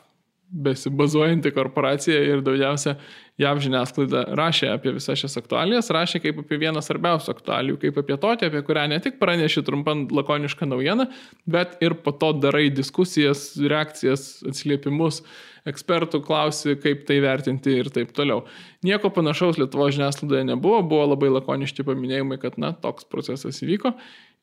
besibazuojanti 0.52 1.50
korporacija 1.50 2.18
ir 2.28 2.42
daugiausia 2.44 2.97
JAV 3.40 3.62
žiniasklaida 3.64 4.25
rašė 4.37 4.68
apie 4.75 4.92
visas 4.92 5.16
šias 5.23 5.38
aktualijas, 5.40 5.88
rašė 5.94 6.21
kaip 6.23 6.42
apie 6.42 6.59
vieną 6.61 6.82
svarbiausių 6.85 7.32
aktualijų, 7.32 7.78
kaip 7.87 8.00
apie 8.02 8.18
tokią, 8.21 8.50
apie 8.50 8.61
kurią 8.66 8.85
ne 8.92 8.99
tik 9.02 9.16
praneši 9.23 9.64
trumpam 9.64 10.04
lakonišką 10.12 10.68
naujieną, 10.68 11.09
bet 11.49 11.78
ir 11.85 11.97
po 12.04 12.12
to 12.12 12.35
darai 12.42 12.66
diskusijas, 12.75 13.54
reakcijas, 13.56 14.42
atsiliepimus, 14.49 15.23
ekspertų 15.68 16.21
klausi, 16.26 16.75
kaip 16.82 17.06
tai 17.09 17.21
vertinti 17.23 17.78
ir 17.78 17.88
taip 17.94 18.12
toliau. 18.16 18.42
Nieko 18.85 19.12
panašaus 19.14 19.61
Lietuvo 19.62 19.87
žiniasklaidoje 19.94 20.44
nebuvo, 20.50 20.82
buvo 20.85 21.06
labai 21.14 21.30
lakoniški 21.38 21.87
paminėjimai, 21.87 22.40
kad 22.42 22.59
na, 22.61 22.75
toks 22.85 23.09
procesas 23.09 23.62
įvyko 23.64 23.94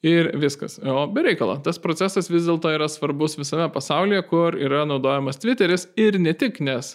ir 0.06 0.32
viskas. 0.39 0.77
O 0.79 1.08
be 1.12 1.24
reikalo, 1.27 1.58
tas 1.63 1.79
procesas 1.82 2.29
vis 2.32 2.48
dėlto 2.48 2.72
yra 2.72 2.88
svarbus 2.91 3.38
visame 3.39 3.68
pasaulyje, 3.74 4.22
kur 4.29 4.56
yra 4.60 4.86
naudojamas 4.88 5.41
Twitteris 5.41 5.89
ir 6.00 6.20
ne 6.22 6.34
tik, 6.38 6.62
nes 6.63 6.94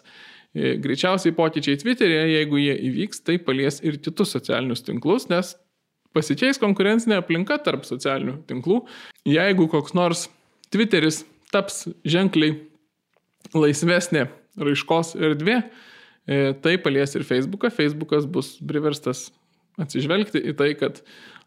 e, 0.55 0.77
greičiausiai 0.81 1.35
pokyčiai 1.37 1.81
Twitter'e, 1.83 2.23
jeigu 2.33 2.63
jie 2.63 2.77
įvyks, 2.89 3.25
tai 3.27 3.37
palies 3.43 3.83
ir 3.85 4.01
kitus 4.05 4.33
socialinius 4.37 4.87
tinklus, 4.87 5.29
nes 5.33 5.55
pasikeis 6.17 6.61
konkurencinė 6.63 7.19
aplinka 7.21 7.59
tarp 7.67 7.85
socialinių 7.89 8.39
tinklų. 8.49 8.85
Jeigu 9.29 9.69
koks 9.73 9.97
nors 9.99 10.29
Twitteris 10.73 11.25
taps 11.53 11.85
ženkliai 12.09 12.57
laisvesnė 13.55 14.29
raiškos 14.65 15.15
erdvė, 15.19 15.61
e, 16.25 16.55
tai 16.65 16.79
palies 16.81 17.15
ir 17.19 17.27
Facebooką. 17.27 17.69
Facebookas 17.75 18.25
bus 18.31 18.55
priverstas 18.65 19.29
atsižvelgti 19.81 20.41
į 20.51 20.55
tai, 20.59 20.73
kad 20.79 21.03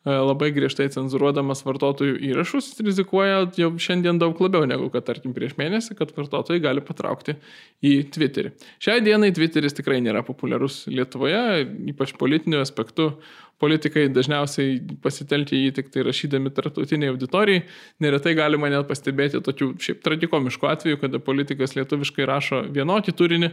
labai 0.07 0.51
griežtai 0.55 0.87
cenzuruodamas 0.93 1.63
vartotojų 1.67 2.17
įrašus, 2.29 2.69
rizikuoja 2.85 3.41
jau 3.59 3.71
šiandien 3.81 4.19
daug 4.21 4.39
labiau 4.39 4.67
negu 4.69 4.87
kad, 4.93 5.03
tarkim, 5.09 5.33
prieš 5.35 5.57
mėnesį, 5.59 5.97
kad 5.99 6.13
vartotojai 6.15 6.61
gali 6.63 6.83
patraukti 6.85 7.35
į 7.83 7.93
Twitterį. 8.15 8.53
Šiai 8.83 9.03
dienai 9.03 9.33
Twitteris 9.35 9.75
tikrai 9.75 9.99
nėra 10.05 10.23
populiarus 10.27 10.85
Lietuvoje, 10.91 11.65
ypač 11.91 12.15
politiniu 12.19 12.61
aspektu. 12.63 13.11
Politikai 13.57 14.03
dažniausiai 14.13 14.75
pasitelkia 15.01 15.57
jį 15.57 15.71
tik 15.79 15.87
tai 15.89 16.03
rašydami 16.05 16.51
tarptautiniai 16.53 17.09
auditorijai. 17.09 17.63
Neretai 18.05 18.35
galima 18.37 18.69
net 18.69 18.85
pastebėti 18.85 19.41
tokių 19.41 19.71
šiaip 19.81 20.03
tragikomiškų 20.05 20.69
atvejų, 20.69 20.99
kada 21.01 21.17
politikas 21.17 21.73
lietuviškai 21.73 22.29
rašo 22.29 22.61
vienokį 22.69 23.15
turinį, 23.17 23.51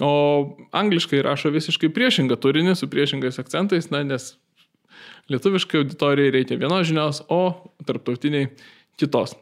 O 0.00 0.56
angliškai 0.72 1.18
rašo 1.20 1.50
visiškai 1.52 1.90
priešingą 1.92 2.38
turinį 2.40 2.72
su 2.80 2.86
priešingais 2.88 3.36
akcentais, 3.42 3.90
na, 3.92 4.00
nes 4.08 4.30
lietuviškai 5.30 5.82
auditorijai 5.82 6.32
reikia 6.34 6.58
vienos 6.60 6.88
žinios, 6.88 7.22
o 7.30 7.72
tarptautiniai 7.86 8.50
kitos. 9.00 9.36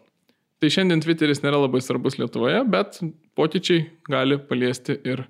Tai 0.61 0.69
šiandien 0.69 1.01
Twitteris 1.01 1.41
nėra 1.41 1.63
labai 1.63 1.81
svarbus 1.81 2.19
Lietuvoje, 2.21 2.61
bet 2.69 2.99
pokyčiai 3.39 3.87
gali 4.11 4.37
paliesti 4.45 4.99
ir 5.09 5.25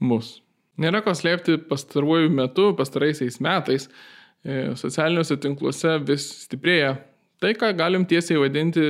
mus. 0.00 0.38
Nėra 0.80 1.02
ko 1.04 1.12
slėpti 1.12 1.58
pastaruoju 1.68 2.30
metu, 2.32 2.70
pastaraisiais 2.78 3.36
metais 3.44 3.88
e, 3.88 4.72
socialiniuose 4.80 5.36
tinkluose 5.42 5.98
vis 6.08 6.24
stiprėja 6.46 6.94
tai, 7.42 7.52
ką 7.58 7.74
galim 7.76 8.06
tiesiai 8.08 8.40
vadinti 8.40 8.86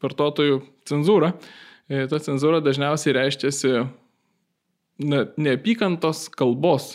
vartotojų 0.00 0.62
cenzūra. 0.88 1.34
E, 1.90 2.06
ta 2.08 2.20
cenzūra 2.22 2.62
dažniausiai 2.64 3.18
reiškiasi 3.18 3.74
ne, 5.04 5.24
neapykantos 5.36 6.28
kalbos 6.32 6.94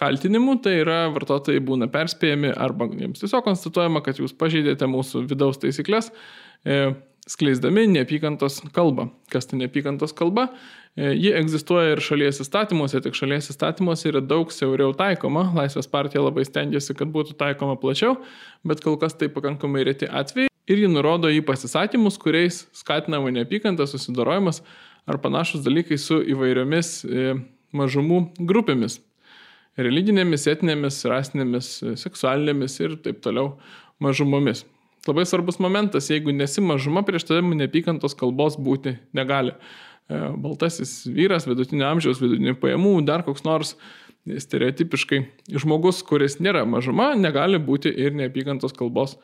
kaltinimų, 0.00 0.56
tai 0.64 0.78
yra 0.80 1.04
vartotojai 1.12 1.60
būna 1.64 1.90
perspėjami 1.92 2.54
arba 2.56 2.88
jiems 2.90 3.22
tiesiog 3.22 3.44
konstatuojama, 3.46 4.02
kad 4.06 4.20
jūs 4.22 4.34
pažeidėte 4.36 4.88
mūsų 4.90 5.26
vidaus 5.30 5.60
taisyklės, 5.60 6.10
e, 6.64 6.92
skleisdami 7.30 7.86
neapykantos 7.92 8.60
kalbą. 8.74 9.10
Kas 9.30 9.46
tai 9.46 9.60
neapykantos 9.60 10.14
kalba? 10.16 10.48
E, 10.96 11.12
ji 11.14 11.34
egzistuoja 11.36 11.94
ir 11.94 12.02
šalies 12.02 12.40
įstatymuose, 12.42 13.02
tik 13.04 13.18
šalies 13.18 13.52
įstatymuose 13.52 14.08
yra 14.10 14.22
daug 14.24 14.50
siauriau 14.54 14.94
taikoma. 14.96 15.46
Laisvės 15.54 15.90
partija 15.90 16.24
labai 16.24 16.46
stengiasi, 16.48 16.96
kad 16.98 17.12
būtų 17.12 17.36
taikoma 17.40 17.76
plačiau, 17.80 18.16
bet 18.66 18.82
kol 18.84 18.98
kas 19.00 19.14
tai 19.20 19.30
pakankamai 19.32 19.84
reti 19.86 20.08
atvejai. 20.10 20.48
Ir 20.70 20.84
ji 20.84 20.90
nurodo 20.90 21.30
į 21.32 21.40
pasisakymus, 21.46 22.18
kuriais 22.20 22.64
skatinama 22.76 23.32
neapykanta, 23.34 23.86
susidorojimas 23.90 24.62
ar 25.10 25.18
panašus 25.22 25.64
dalykai 25.64 25.98
su 25.98 26.20
įvairiomis 26.34 26.90
e, 27.04 27.32
mažumų 27.74 28.20
grupėmis- 28.46 29.00
religinėmis, 29.78 30.48
etinėmis, 30.50 30.98
rasinėmis, 31.08 31.70
seksualinėmis 32.00 32.76
ir 32.82 32.96
taip 33.04 33.20
toliau 33.24 33.54
mažumomis. 34.02 34.64
Labai 35.08 35.24
svarbus 35.24 35.60
momentas, 35.62 36.10
jeigu 36.12 36.32
nesi 36.34 36.60
mažuma, 36.60 37.04
prieš 37.06 37.24
tavim 37.30 37.54
neapykantos 37.56 38.16
kalbos 38.18 38.58
būti 38.60 38.98
negali. 39.16 39.54
E, 40.10 40.18
baltasis 40.36 41.06
vyras, 41.08 41.46
vidutinio 41.48 41.86
amžiaus, 41.88 42.20
vidutinių 42.20 42.56
pajamų, 42.60 42.98
dar 43.08 43.24
koks 43.24 43.46
nors 43.46 43.76
stereotipiškai 44.28 45.22
žmogus, 45.56 46.02
kuris 46.04 46.36
nėra 46.44 46.66
mažuma, 46.68 47.14
negali 47.16 47.60
būti 47.62 47.88
ir 47.88 48.12
neapykantos 48.18 48.76
kalbos 48.76 49.16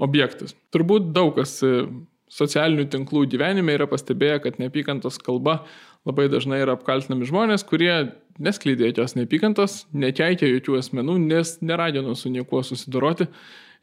objektas. 0.00 0.56
Turbūt 0.72 1.12
daug 1.12 1.34
kas 1.36 1.58
e, 1.66 1.84
socialinių 2.30 2.86
tinklų 2.92 3.24
gyvenime 3.32 3.74
yra 3.74 3.88
pastebėję, 3.90 4.40
kad 4.44 4.58
neapykantos 4.62 5.18
kalba 5.22 5.60
labai 6.08 6.28
dažnai 6.32 6.62
yra 6.62 6.76
apkaltinami 6.78 7.28
žmonės, 7.28 7.64
kurie 7.68 8.12
neskleidė 8.40 8.90
jokios 8.90 9.16
neapykantos, 9.18 9.80
nekeikė 9.92 10.48
jokių 10.54 10.78
asmenų, 10.80 11.18
nes 11.26 11.58
neragino 11.64 12.14
su 12.16 12.30
niekuo 12.32 12.62
susidoroti, 12.64 13.26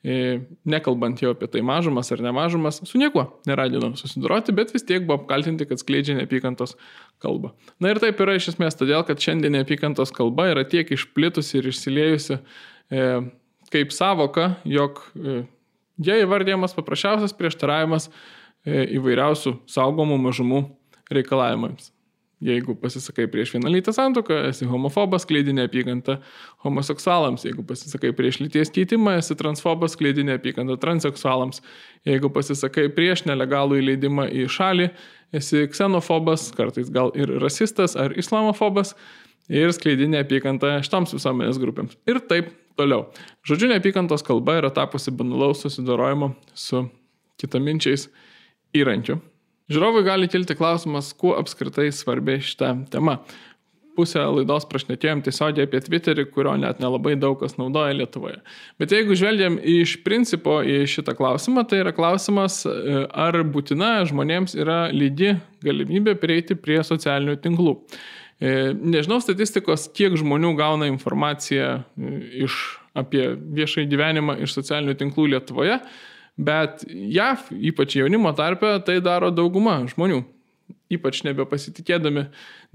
e, 0.01 0.39
nekalbant 0.65 1.21
jau 1.21 1.33
apie 1.35 1.49
tai 1.51 1.61
mažumas 1.65 2.09
ar 2.15 2.23
nemažumas, 2.25 2.79
su 2.89 3.01
niekuo 3.01 3.27
neragino 3.49 3.91
susidoroti, 3.99 4.55
bet 4.55 4.73
vis 4.73 4.87
tiek 4.87 5.05
buvo 5.05 5.19
apkaltinti, 5.21 5.67
kad 5.69 5.83
skleidžia 5.83 6.17
neapykantos 6.17 6.73
kalbą. 7.23 7.51
Na 7.83 7.91
ir 7.93 8.01
taip 8.01 8.23
yra 8.23 8.37
iš 8.39 8.53
esmės 8.55 8.79
todėl, 8.79 9.03
kad 9.05 9.21
šiandien 9.21 9.53
neapykantos 9.59 10.15
kalba 10.15 10.49
yra 10.53 10.65
tiek 10.65 10.89
išplitusi 10.95 11.59
ir 11.59 11.69
išsiliejusi 11.73 12.39
e, 12.39 13.05
kaip 13.73 13.93
savoka, 13.93 14.55
jog 14.65 15.03
e, 15.13 15.43
jie 16.01 16.17
įvardėjamas 16.23 16.75
paprasčiausias 16.77 17.35
prieštaravimas 17.37 18.09
įvairiausių 18.65 19.53
saugomų 19.69 20.17
mažumų 20.23 20.63
reikalavimams. 21.13 21.91
Jeigu 22.37 22.75
pasisakai 22.77 23.25
prieš 23.33 23.55
vienalytę 23.55 23.89
santoką, 23.93 24.35
esi 24.51 24.67
homofobas, 24.69 25.23
kleidi 25.25 25.55
neapykantą 25.57 26.19
homoseksualams. 26.61 27.47
Jeigu 27.47 27.63
pasisakai 27.65 28.11
prieš 28.13 28.37
lyties 28.43 28.69
keitimą, 28.75 29.15
esi 29.17 29.33
transfobas, 29.39 29.95
kleidi 29.97 30.21
neapykantą 30.27 30.75
transseksualams. 30.83 31.63
Jeigu 32.05 32.29
pasisakai 32.35 32.91
prieš 32.93 33.25
nelegalų 33.25 33.79
įleidimą 33.81 34.27
į 34.29 34.45
šalį, 34.53 34.91
esi 35.33 35.65
ksenofobas, 35.73 36.51
kartais 36.53 36.93
gal 36.93 37.09
ir 37.17 37.33
rasistas 37.41 37.97
ar 37.97 38.13
islamofobas 38.13 38.93
ir 39.49 39.73
skleidi 39.73 40.05
neapykantą 40.13 40.75
šitoms 40.85 41.17
visuomenės 41.17 41.57
grupėms. 41.63 41.97
Ir 42.05 42.21
taip 42.29 42.53
toliau. 42.77 43.07
Žodžiu, 43.49 43.71
neapykantos 43.73 44.21
kalba 44.27 44.59
yra 44.61 44.69
tapusi 44.69 45.09
banalaus 45.09 45.65
susidorojimo 45.65 46.35
su 46.53 46.85
kitaminčiais 47.41 48.11
įrankių. 48.75 49.19
Žiūrovui 49.67 50.05
gali 50.07 50.29
kilti 50.31 50.55
klausimas, 50.55 51.11
kuo 51.19 51.33
apskritai 51.35 51.89
svarbi 51.91 52.37
šita 52.43 52.71
tema. 52.91 53.17
Pusę 53.97 54.21
laidos 54.29 54.67
prašnekėjom 54.69 55.23
tiesiogiai 55.25 55.65
apie 55.65 55.81
Twitterį, 55.81 56.27
kurio 56.29 56.53
net 56.61 56.77
nelabai 56.79 57.15
daug 57.19 57.39
kas 57.41 57.57
naudoja 57.57 57.95
Lietuvoje. 57.97 58.37
Bet 58.79 58.93
jeigu 58.93 59.17
žvelgiam 59.17 59.57
iš 59.57 59.95
principo 60.05 60.59
į 60.61 60.83
šitą 60.87 61.15
klausimą, 61.17 61.65
tai 61.67 61.81
yra 61.81 61.91
klausimas, 61.97 62.61
e, 62.69 63.01
ar 63.09 63.39
būtina 63.41 64.05
žmonėms 64.07 64.53
yra 64.55 64.85
lygi 64.93 65.33
galimybė 65.65 66.13
prieiti 66.21 66.55
prie 66.55 66.77
socialinių 66.85 67.39
tinklų. 67.41 67.73
E, 68.37 68.53
nežinau 68.77 69.17
statistikos, 69.17 69.87
kiek 69.97 70.13
žmonių 70.21 70.53
gauna 70.59 70.87
informaciją 70.91 71.71
e, 71.81 72.19
iš, 72.45 72.61
apie 72.95 73.31
viešai 73.33 73.87
gyvenimą 73.89 74.37
iš 74.45 74.53
socialinių 74.61 74.93
tinklų 75.01 75.31
Lietuvoje, 75.33 75.81
Bet 76.37 76.83
JAV, 76.87 77.49
ypač 77.71 77.97
jaunimo 77.97 78.31
tarpe, 78.37 78.69
tai 78.85 78.99
daro 79.01 79.31
dauguma 79.33 79.79
žmonių. 79.89 80.21
Ypač 80.93 81.23
nebepasitikėdami 81.25 82.27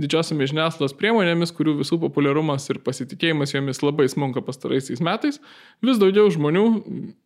didžiosiamis 0.02 0.50
žiniasklaidos 0.50 0.96
priemonėmis, 0.98 1.52
kurių 1.56 1.78
visų 1.78 1.96
populiarumas 2.02 2.66
ir 2.72 2.82
pasitikėjimas 2.84 3.54
jomis 3.54 3.80
labai 3.84 4.08
smunka 4.12 4.42
pastaraisiais 4.44 5.00
metais, 5.04 5.40
vis 5.84 6.00
daugiau 6.00 6.28
žmonių 6.32 6.66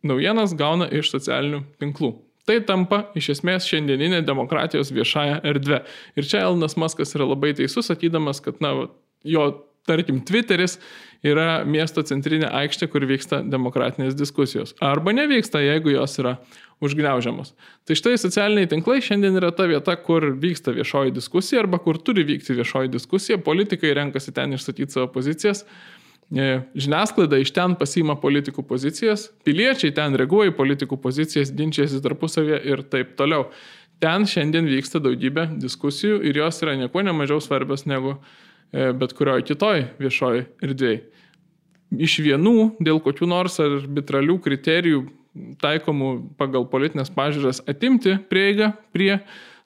naujienas 0.07 0.55
gauna 0.59 0.87
iš 0.87 1.11
socialinių 1.15 1.65
tinklų. 1.81 2.13
Tai 2.47 2.61
tampa 2.63 3.01
iš 3.19 3.33
esmės 3.33 3.67
šiandieninė 3.67 4.21
demokratijos 4.23 4.93
viešąją 4.95 5.41
erdvę. 5.49 5.81
Ir 6.15 6.27
čia 6.29 6.45
Elnas 6.45 6.77
Maskas 6.79 7.11
yra 7.17 7.27
labai 7.27 7.51
teisus, 7.57 7.89
sakydamas, 7.89 8.39
kad 8.45 8.61
na, 8.63 8.71
jo 9.27 9.49
tarkim, 9.87 10.21
Twitteris 10.27 10.77
yra 11.25 11.63
miesto 11.65 12.03
centrinė 12.05 12.49
aikštė, 12.61 12.89
kur 12.91 13.05
vyksta 13.09 13.41
demokratinės 13.47 14.15
diskusijos. 14.17 14.75
Arba 14.83 15.13
nevyksta, 15.15 15.61
jeigu 15.63 15.93
jos 15.95 16.17
yra 16.21 16.37
užgneužiamos. 16.83 17.53
Tai 17.87 17.97
štai 17.97 18.17
socialiniai 18.21 18.69
tinklai 18.69 18.99
šiandien 19.01 19.39
yra 19.39 19.51
ta 19.55 19.65
vieta, 19.69 19.95
kur 19.97 20.29
vyksta 20.37 20.75
viešoji 20.75 21.15
diskusija 21.15 21.63
arba 21.63 21.79
kur 21.81 21.97
turi 21.97 22.25
vykti 22.27 22.57
viešoji 22.57 22.93
diskusija, 22.93 23.39
politikai 23.41 23.95
renkasi 23.97 24.33
ten 24.35 24.53
išsakyti 24.57 24.93
savo 24.93 25.09
pozicijas. 25.15 25.63
E, 26.27 26.59
žiniasklaida 26.75 27.39
iš 27.39 27.53
ten 27.55 27.73
pasima 27.79 28.17
politikų 28.19 28.65
pozicijas, 28.67 29.29
piliečiai 29.47 29.95
ten 29.95 30.17
reaguoja 30.19 30.51
į 30.51 30.57
politikų 30.57 30.99
pozicijas, 31.01 31.53
ginčiasi 31.55 32.03
tarpusavėje 32.03 32.61
ir 32.67 32.83
taip 32.91 33.15
toliau. 33.17 33.47
Ten 34.03 34.27
šiandien 34.29 34.67
vyksta 34.69 34.99
daugybė 35.01 35.47
diskusijų 35.57 36.19
ir 36.29 36.43
jos 36.43 36.59
yra 36.61 36.75
nieko 36.77 37.01
nemažiau 37.01 37.39
svarbios 37.41 37.87
negu 37.89 38.11
uh, 38.19 38.35
bet 38.71 39.13
kurioje 39.17 39.47
kitoj 39.51 39.85
viešoje 40.01 40.47
erdvėje. 40.65 41.03
Iš 42.03 42.17
vienų 42.25 42.55
dėl 42.83 42.99
kokių 42.99 43.29
nors 43.31 43.55
arbitralių 43.63 44.35
kriterijų 44.43 45.05
taikomų 45.61 46.09
pagal 46.39 46.65
politinės 46.67 47.11
pažiūras 47.13 47.61
atimti 47.69 48.17
prieigą 48.31 48.73
prie 48.95 49.13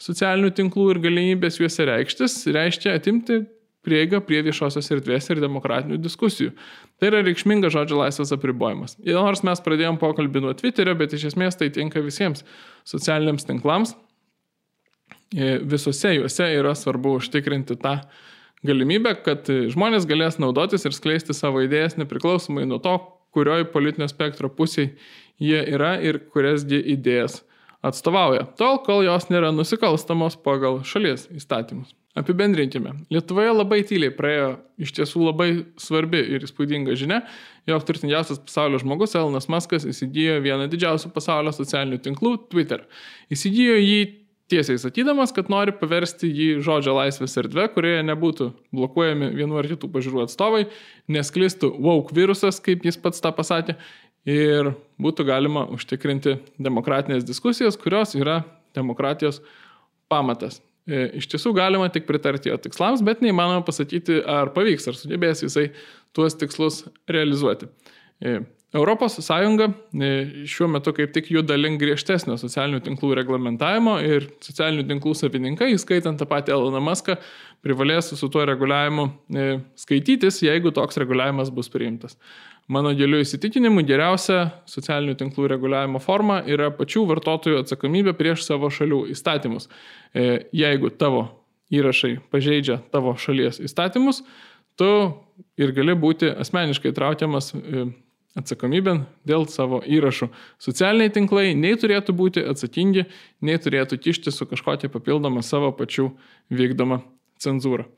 socialinių 0.02 0.52
tinklų 0.58 0.92
ir 0.94 1.02
galimybės 1.06 1.60
juose 1.62 1.88
reikštis, 1.88 2.38
reiškia 2.54 2.94
atimti 2.98 3.42
prieigą 3.86 4.22
prie 4.26 4.42
viešosios 4.46 4.92
erdvės 4.94 5.30
ir 5.32 5.42
demokratinių 5.42 5.98
diskusijų. 6.02 6.54
Tai 7.02 7.10
yra 7.10 7.24
reikšmingas 7.26 7.74
žodžio 7.74 7.98
laisvės 8.04 8.34
apribojimas. 8.36 8.98
Ir 9.02 9.18
nors 9.18 9.42
mes 9.46 9.62
pradėjom 9.66 9.98
pokalbį 10.02 10.44
nuo 10.46 10.54
Twitterio, 10.58 10.94
bet 10.98 11.16
iš 11.18 11.32
esmės 11.32 11.58
tai 11.58 11.72
tinka 11.74 12.04
visiems 12.06 12.46
socialiniams 12.86 13.48
tinklams. 13.48 13.96
E, 15.34 15.58
Visose 15.66 16.14
juose 16.20 16.52
yra 16.60 16.76
svarbu 16.78 17.18
užtikrinti 17.18 17.80
tą 17.82 17.98
galimybę, 18.68 19.16
kad 19.26 19.50
žmonės 19.74 20.08
galės 20.10 20.40
naudotis 20.42 20.86
ir 20.86 20.96
skleisti 20.96 21.36
savo 21.38 21.64
idėjas 21.66 21.98
nepriklausomai 22.00 22.68
nuo 22.70 22.82
to, 22.84 22.98
kurioj 23.36 23.70
politinio 23.74 24.10
spektro 24.12 24.52
pusėje 24.52 24.96
jie 25.42 25.62
yra 25.74 25.96
ir 26.04 26.22
kurias 26.34 26.66
idėjas 26.68 27.42
atstovauja, 27.82 28.46
tol 28.60 28.78
kol 28.86 29.02
jos 29.06 29.26
nėra 29.32 29.50
nusikalstamos 29.56 30.38
pagal 30.46 30.84
šalies 30.86 31.26
įstatymus. 31.34 31.96
Apibendrinkime. 32.12 32.92
Lietuvoje 33.14 33.54
labai 33.56 33.80
tyliai 33.88 34.12
praėjo 34.12 34.50
iš 34.84 34.92
tiesų 34.98 35.22
labai 35.30 35.48
svarbi 35.80 36.20
ir 36.36 36.44
įspūdinga 36.44 36.98
žinia, 37.00 37.22
jog 37.70 37.86
turtingiausias 37.88 38.42
pasaulio 38.44 38.82
žmogus 38.82 39.16
Elonas 39.16 39.48
Muskas 39.50 39.88
įsigijo 39.88 40.36
vieną 40.44 40.68
didžiausių 40.74 41.14
pasaulio 41.16 41.56
socialinių 41.56 42.02
tinklų- 42.04 42.36
Twitter. 42.52 42.84
Įsigijo 43.32 43.80
jį 43.80 44.02
tiesiai 44.52 44.80
sakydamas, 44.82 45.34
kad 45.36 45.50
nori 45.52 45.74
paversti 45.76 46.30
jį 46.30 46.50
žodžio 46.66 46.94
laisvės 46.98 47.38
erdvė, 47.40 47.70
kurioje 47.74 48.04
nebūtų 48.08 48.52
blokuojami 48.76 49.32
vienu 49.38 49.60
ar 49.60 49.70
kitų 49.72 49.90
pažiūrų 49.94 50.26
atstovai, 50.26 50.66
nesklistų 51.12 51.72
woke 51.82 52.16
virusas, 52.18 52.60
kaip 52.64 52.86
jis 52.88 53.00
pats 53.02 53.24
tą 53.24 53.32
pasakė, 53.36 53.78
ir 54.28 54.74
būtų 55.02 55.26
galima 55.28 55.66
užtikrinti 55.74 56.38
demokratinės 56.62 57.26
diskusijas, 57.28 57.80
kurios 57.80 58.14
yra 58.20 58.42
demokratijos 58.78 59.42
pamatas. 60.12 60.62
E, 60.90 61.08
iš 61.22 61.28
tiesų 61.32 61.54
galima 61.58 61.90
tik 61.94 62.08
pritarti 62.08 62.52
jo 62.52 62.58
tikslams, 62.62 63.04
bet 63.06 63.22
neįmanoma 63.24 63.66
pasakyti, 63.66 64.22
ar 64.26 64.54
pavyks, 64.56 64.90
ar 64.90 64.98
sugebės 64.98 65.44
jisai 65.46 65.70
tuos 66.16 66.38
tikslus 66.38 66.84
realizuoti. 67.10 67.70
Europos 68.74 69.18
Sąjunga 69.20 69.66
e, 69.68 70.10
šiuo 70.48 70.70
metu 70.72 70.94
kaip 70.96 71.12
tik 71.12 71.28
juda 71.34 71.58
link 71.60 71.82
griežtesnio 71.82 72.38
socialinių 72.40 72.80
tinklų 72.86 73.18
reglamentavimo 73.20 73.98
ir 74.00 74.30
socialinių 74.40 74.86
tinklų 74.88 75.16
savininkai, 75.20 75.74
įskaitant 75.76 76.22
tą 76.22 76.28
patį 76.30 76.54
Eloną 76.56 76.80
Muską, 76.86 77.18
privalės 77.66 78.14
su 78.16 78.30
tuo 78.32 78.46
reguliavimu 78.48 79.10
e, 79.12 79.48
skaitytis, 79.76 80.40
jeigu 80.46 80.72
toks 80.72 81.02
reguliavimas 81.04 81.52
bus 81.52 81.68
priimtas. 81.74 82.16
Mano 82.72 82.94
giliu 82.96 83.20
įsitikinimu 83.20 83.84
geriausia 83.84 84.46
socialinių 84.72 85.18
tinklų 85.20 85.50
reguliavimo 85.52 86.00
forma 86.00 86.40
yra 86.48 86.70
pačių 86.72 87.04
vartotojų 87.10 87.66
atsakomybė 87.66 88.14
prieš 88.16 88.46
savo 88.46 88.70
šalių 88.72 89.02
įstatymus. 89.12 89.68
E, 90.16 90.46
jeigu 90.56 90.94
tavo 90.96 91.26
įrašai 91.76 92.14
pažeidžia 92.32 92.80
tavo 92.96 93.18
šalies 93.20 93.60
įstatymus, 93.68 94.22
tu 94.80 94.94
ir 95.60 95.76
gali 95.76 95.98
būti 96.00 96.32
asmeniškai 96.40 96.96
traukiamas 96.96 97.52
atsakomybėn 98.40 99.04
dėl 99.28 99.48
savo 99.52 99.82
įrašų. 99.84 100.30
Socialiniai 100.62 101.12
tinklai 101.14 101.52
nei 101.58 101.76
turėtų 101.80 102.16
būti 102.16 102.44
atsakingi, 102.54 103.08
nei 103.44 103.60
turėtų 103.60 104.00
kišti 104.00 104.32
su 104.32 104.48
kažkokia 104.48 104.92
papildoma 104.94 105.44
savo 105.44 105.74
pačių 105.76 106.10
vykdoma 106.54 107.02
cenzūra. 107.42 107.90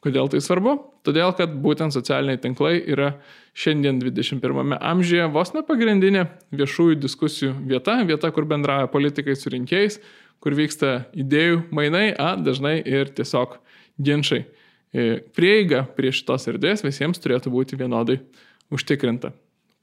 Kodėl 0.00 0.30
tai 0.32 0.40
svarbu? 0.40 0.78
Todėl, 1.04 1.34
kad 1.36 1.52
būtent 1.60 1.92
socialiniai 1.92 2.40
tinklai 2.40 2.78
yra 2.88 3.10
šiandien 3.52 3.98
21 4.00 4.78
amžiuje 4.78 5.26
vos 5.34 5.52
ne 5.52 5.60
pagrindinė 5.66 6.24
viešųjų 6.56 6.96
diskusijų 7.02 7.52
vieta, 7.68 7.98
vieta, 8.08 8.30
kur 8.32 8.46
bendrauja 8.48 8.88
politikai 8.92 9.36
su 9.36 9.52
rinkėjais, 9.52 9.98
kur 10.40 10.56
vyksta 10.56 11.02
idėjų 11.12 11.66
mainai, 11.76 12.14
a, 12.16 12.32
dažnai 12.40 12.78
ir 12.80 13.12
tiesiog 13.12 13.58
ginčiai. 14.00 14.46
E, 14.90 15.20
prieiga 15.36 15.84
prie 15.96 16.14
šitos 16.16 16.48
erdvės 16.48 16.80
visiems 16.86 17.20
turėtų 17.20 17.52
būti 17.52 17.76
vienodai 17.78 18.22
užtikrinta. 18.74 19.32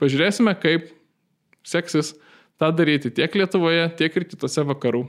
Pažiūrėsime, 0.01 0.53
kaip 0.61 0.91
seksis 1.67 2.13
tą 2.61 2.71
daryti 2.75 3.11
tiek 3.13 3.33
Lietuvoje, 3.35 3.89
tiek 3.99 4.15
ir 4.17 4.27
kitose 4.29 4.63
vakarų 4.67 5.05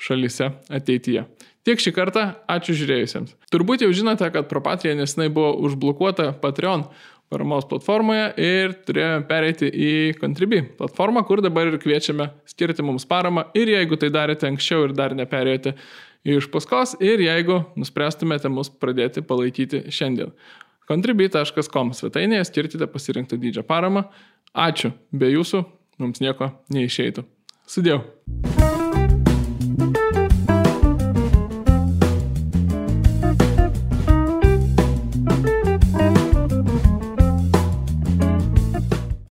šalise 0.00 0.52
ateityje. 0.72 1.26
Tiek 1.66 1.80
šį 1.82 1.92
kartą, 1.92 2.22
ačiū 2.48 2.72
žiūrėjusiems. 2.78 3.34
Turbūt 3.52 3.84
jau 3.84 3.90
žinote, 3.92 4.24
kad 4.32 4.48
Propatria 4.48 4.94
nesinai 4.96 5.28
buvo 5.28 5.52
užblokuota 5.68 6.30
Patreon 6.40 6.86
paramos 7.30 7.66
platformoje 7.68 8.30
ir 8.42 8.72
turėjome 8.88 9.26
pereiti 9.28 9.68
į 9.68 9.90
Contribui 10.18 10.62
platformą, 10.78 11.22
kur 11.28 11.42
dabar 11.44 11.68
ir 11.68 11.76
kviečiame 11.82 12.30
skirti 12.48 12.82
mums 12.82 13.06
paramą 13.08 13.46
ir 13.54 13.70
jeigu 13.70 14.00
tai 14.00 14.10
darėte 14.14 14.48
anksčiau 14.48 14.88
ir 14.88 14.96
dar 14.96 15.14
neperėjote 15.18 15.76
iš 16.26 16.48
paskos 16.52 16.96
ir 17.00 17.22
jeigu 17.22 17.60
nuspręstumėte 17.78 18.50
mus 18.52 18.72
pradėti 18.72 19.22
palaikyti 19.22 19.84
šiandien. 19.92 20.34
Contribui.com 20.90 21.92
svetainėje 21.94 22.48
skirkite 22.48 22.88
pasirinktą 22.90 23.38
dydžio 23.38 23.62
paramą. 23.66 24.08
Ačiū, 24.50 24.90
be 25.14 25.30
jūsų 25.30 25.62
mums 26.02 26.22
nieko 26.24 26.50
neišeitų. 26.74 27.26
Sudėjau. 27.70 28.02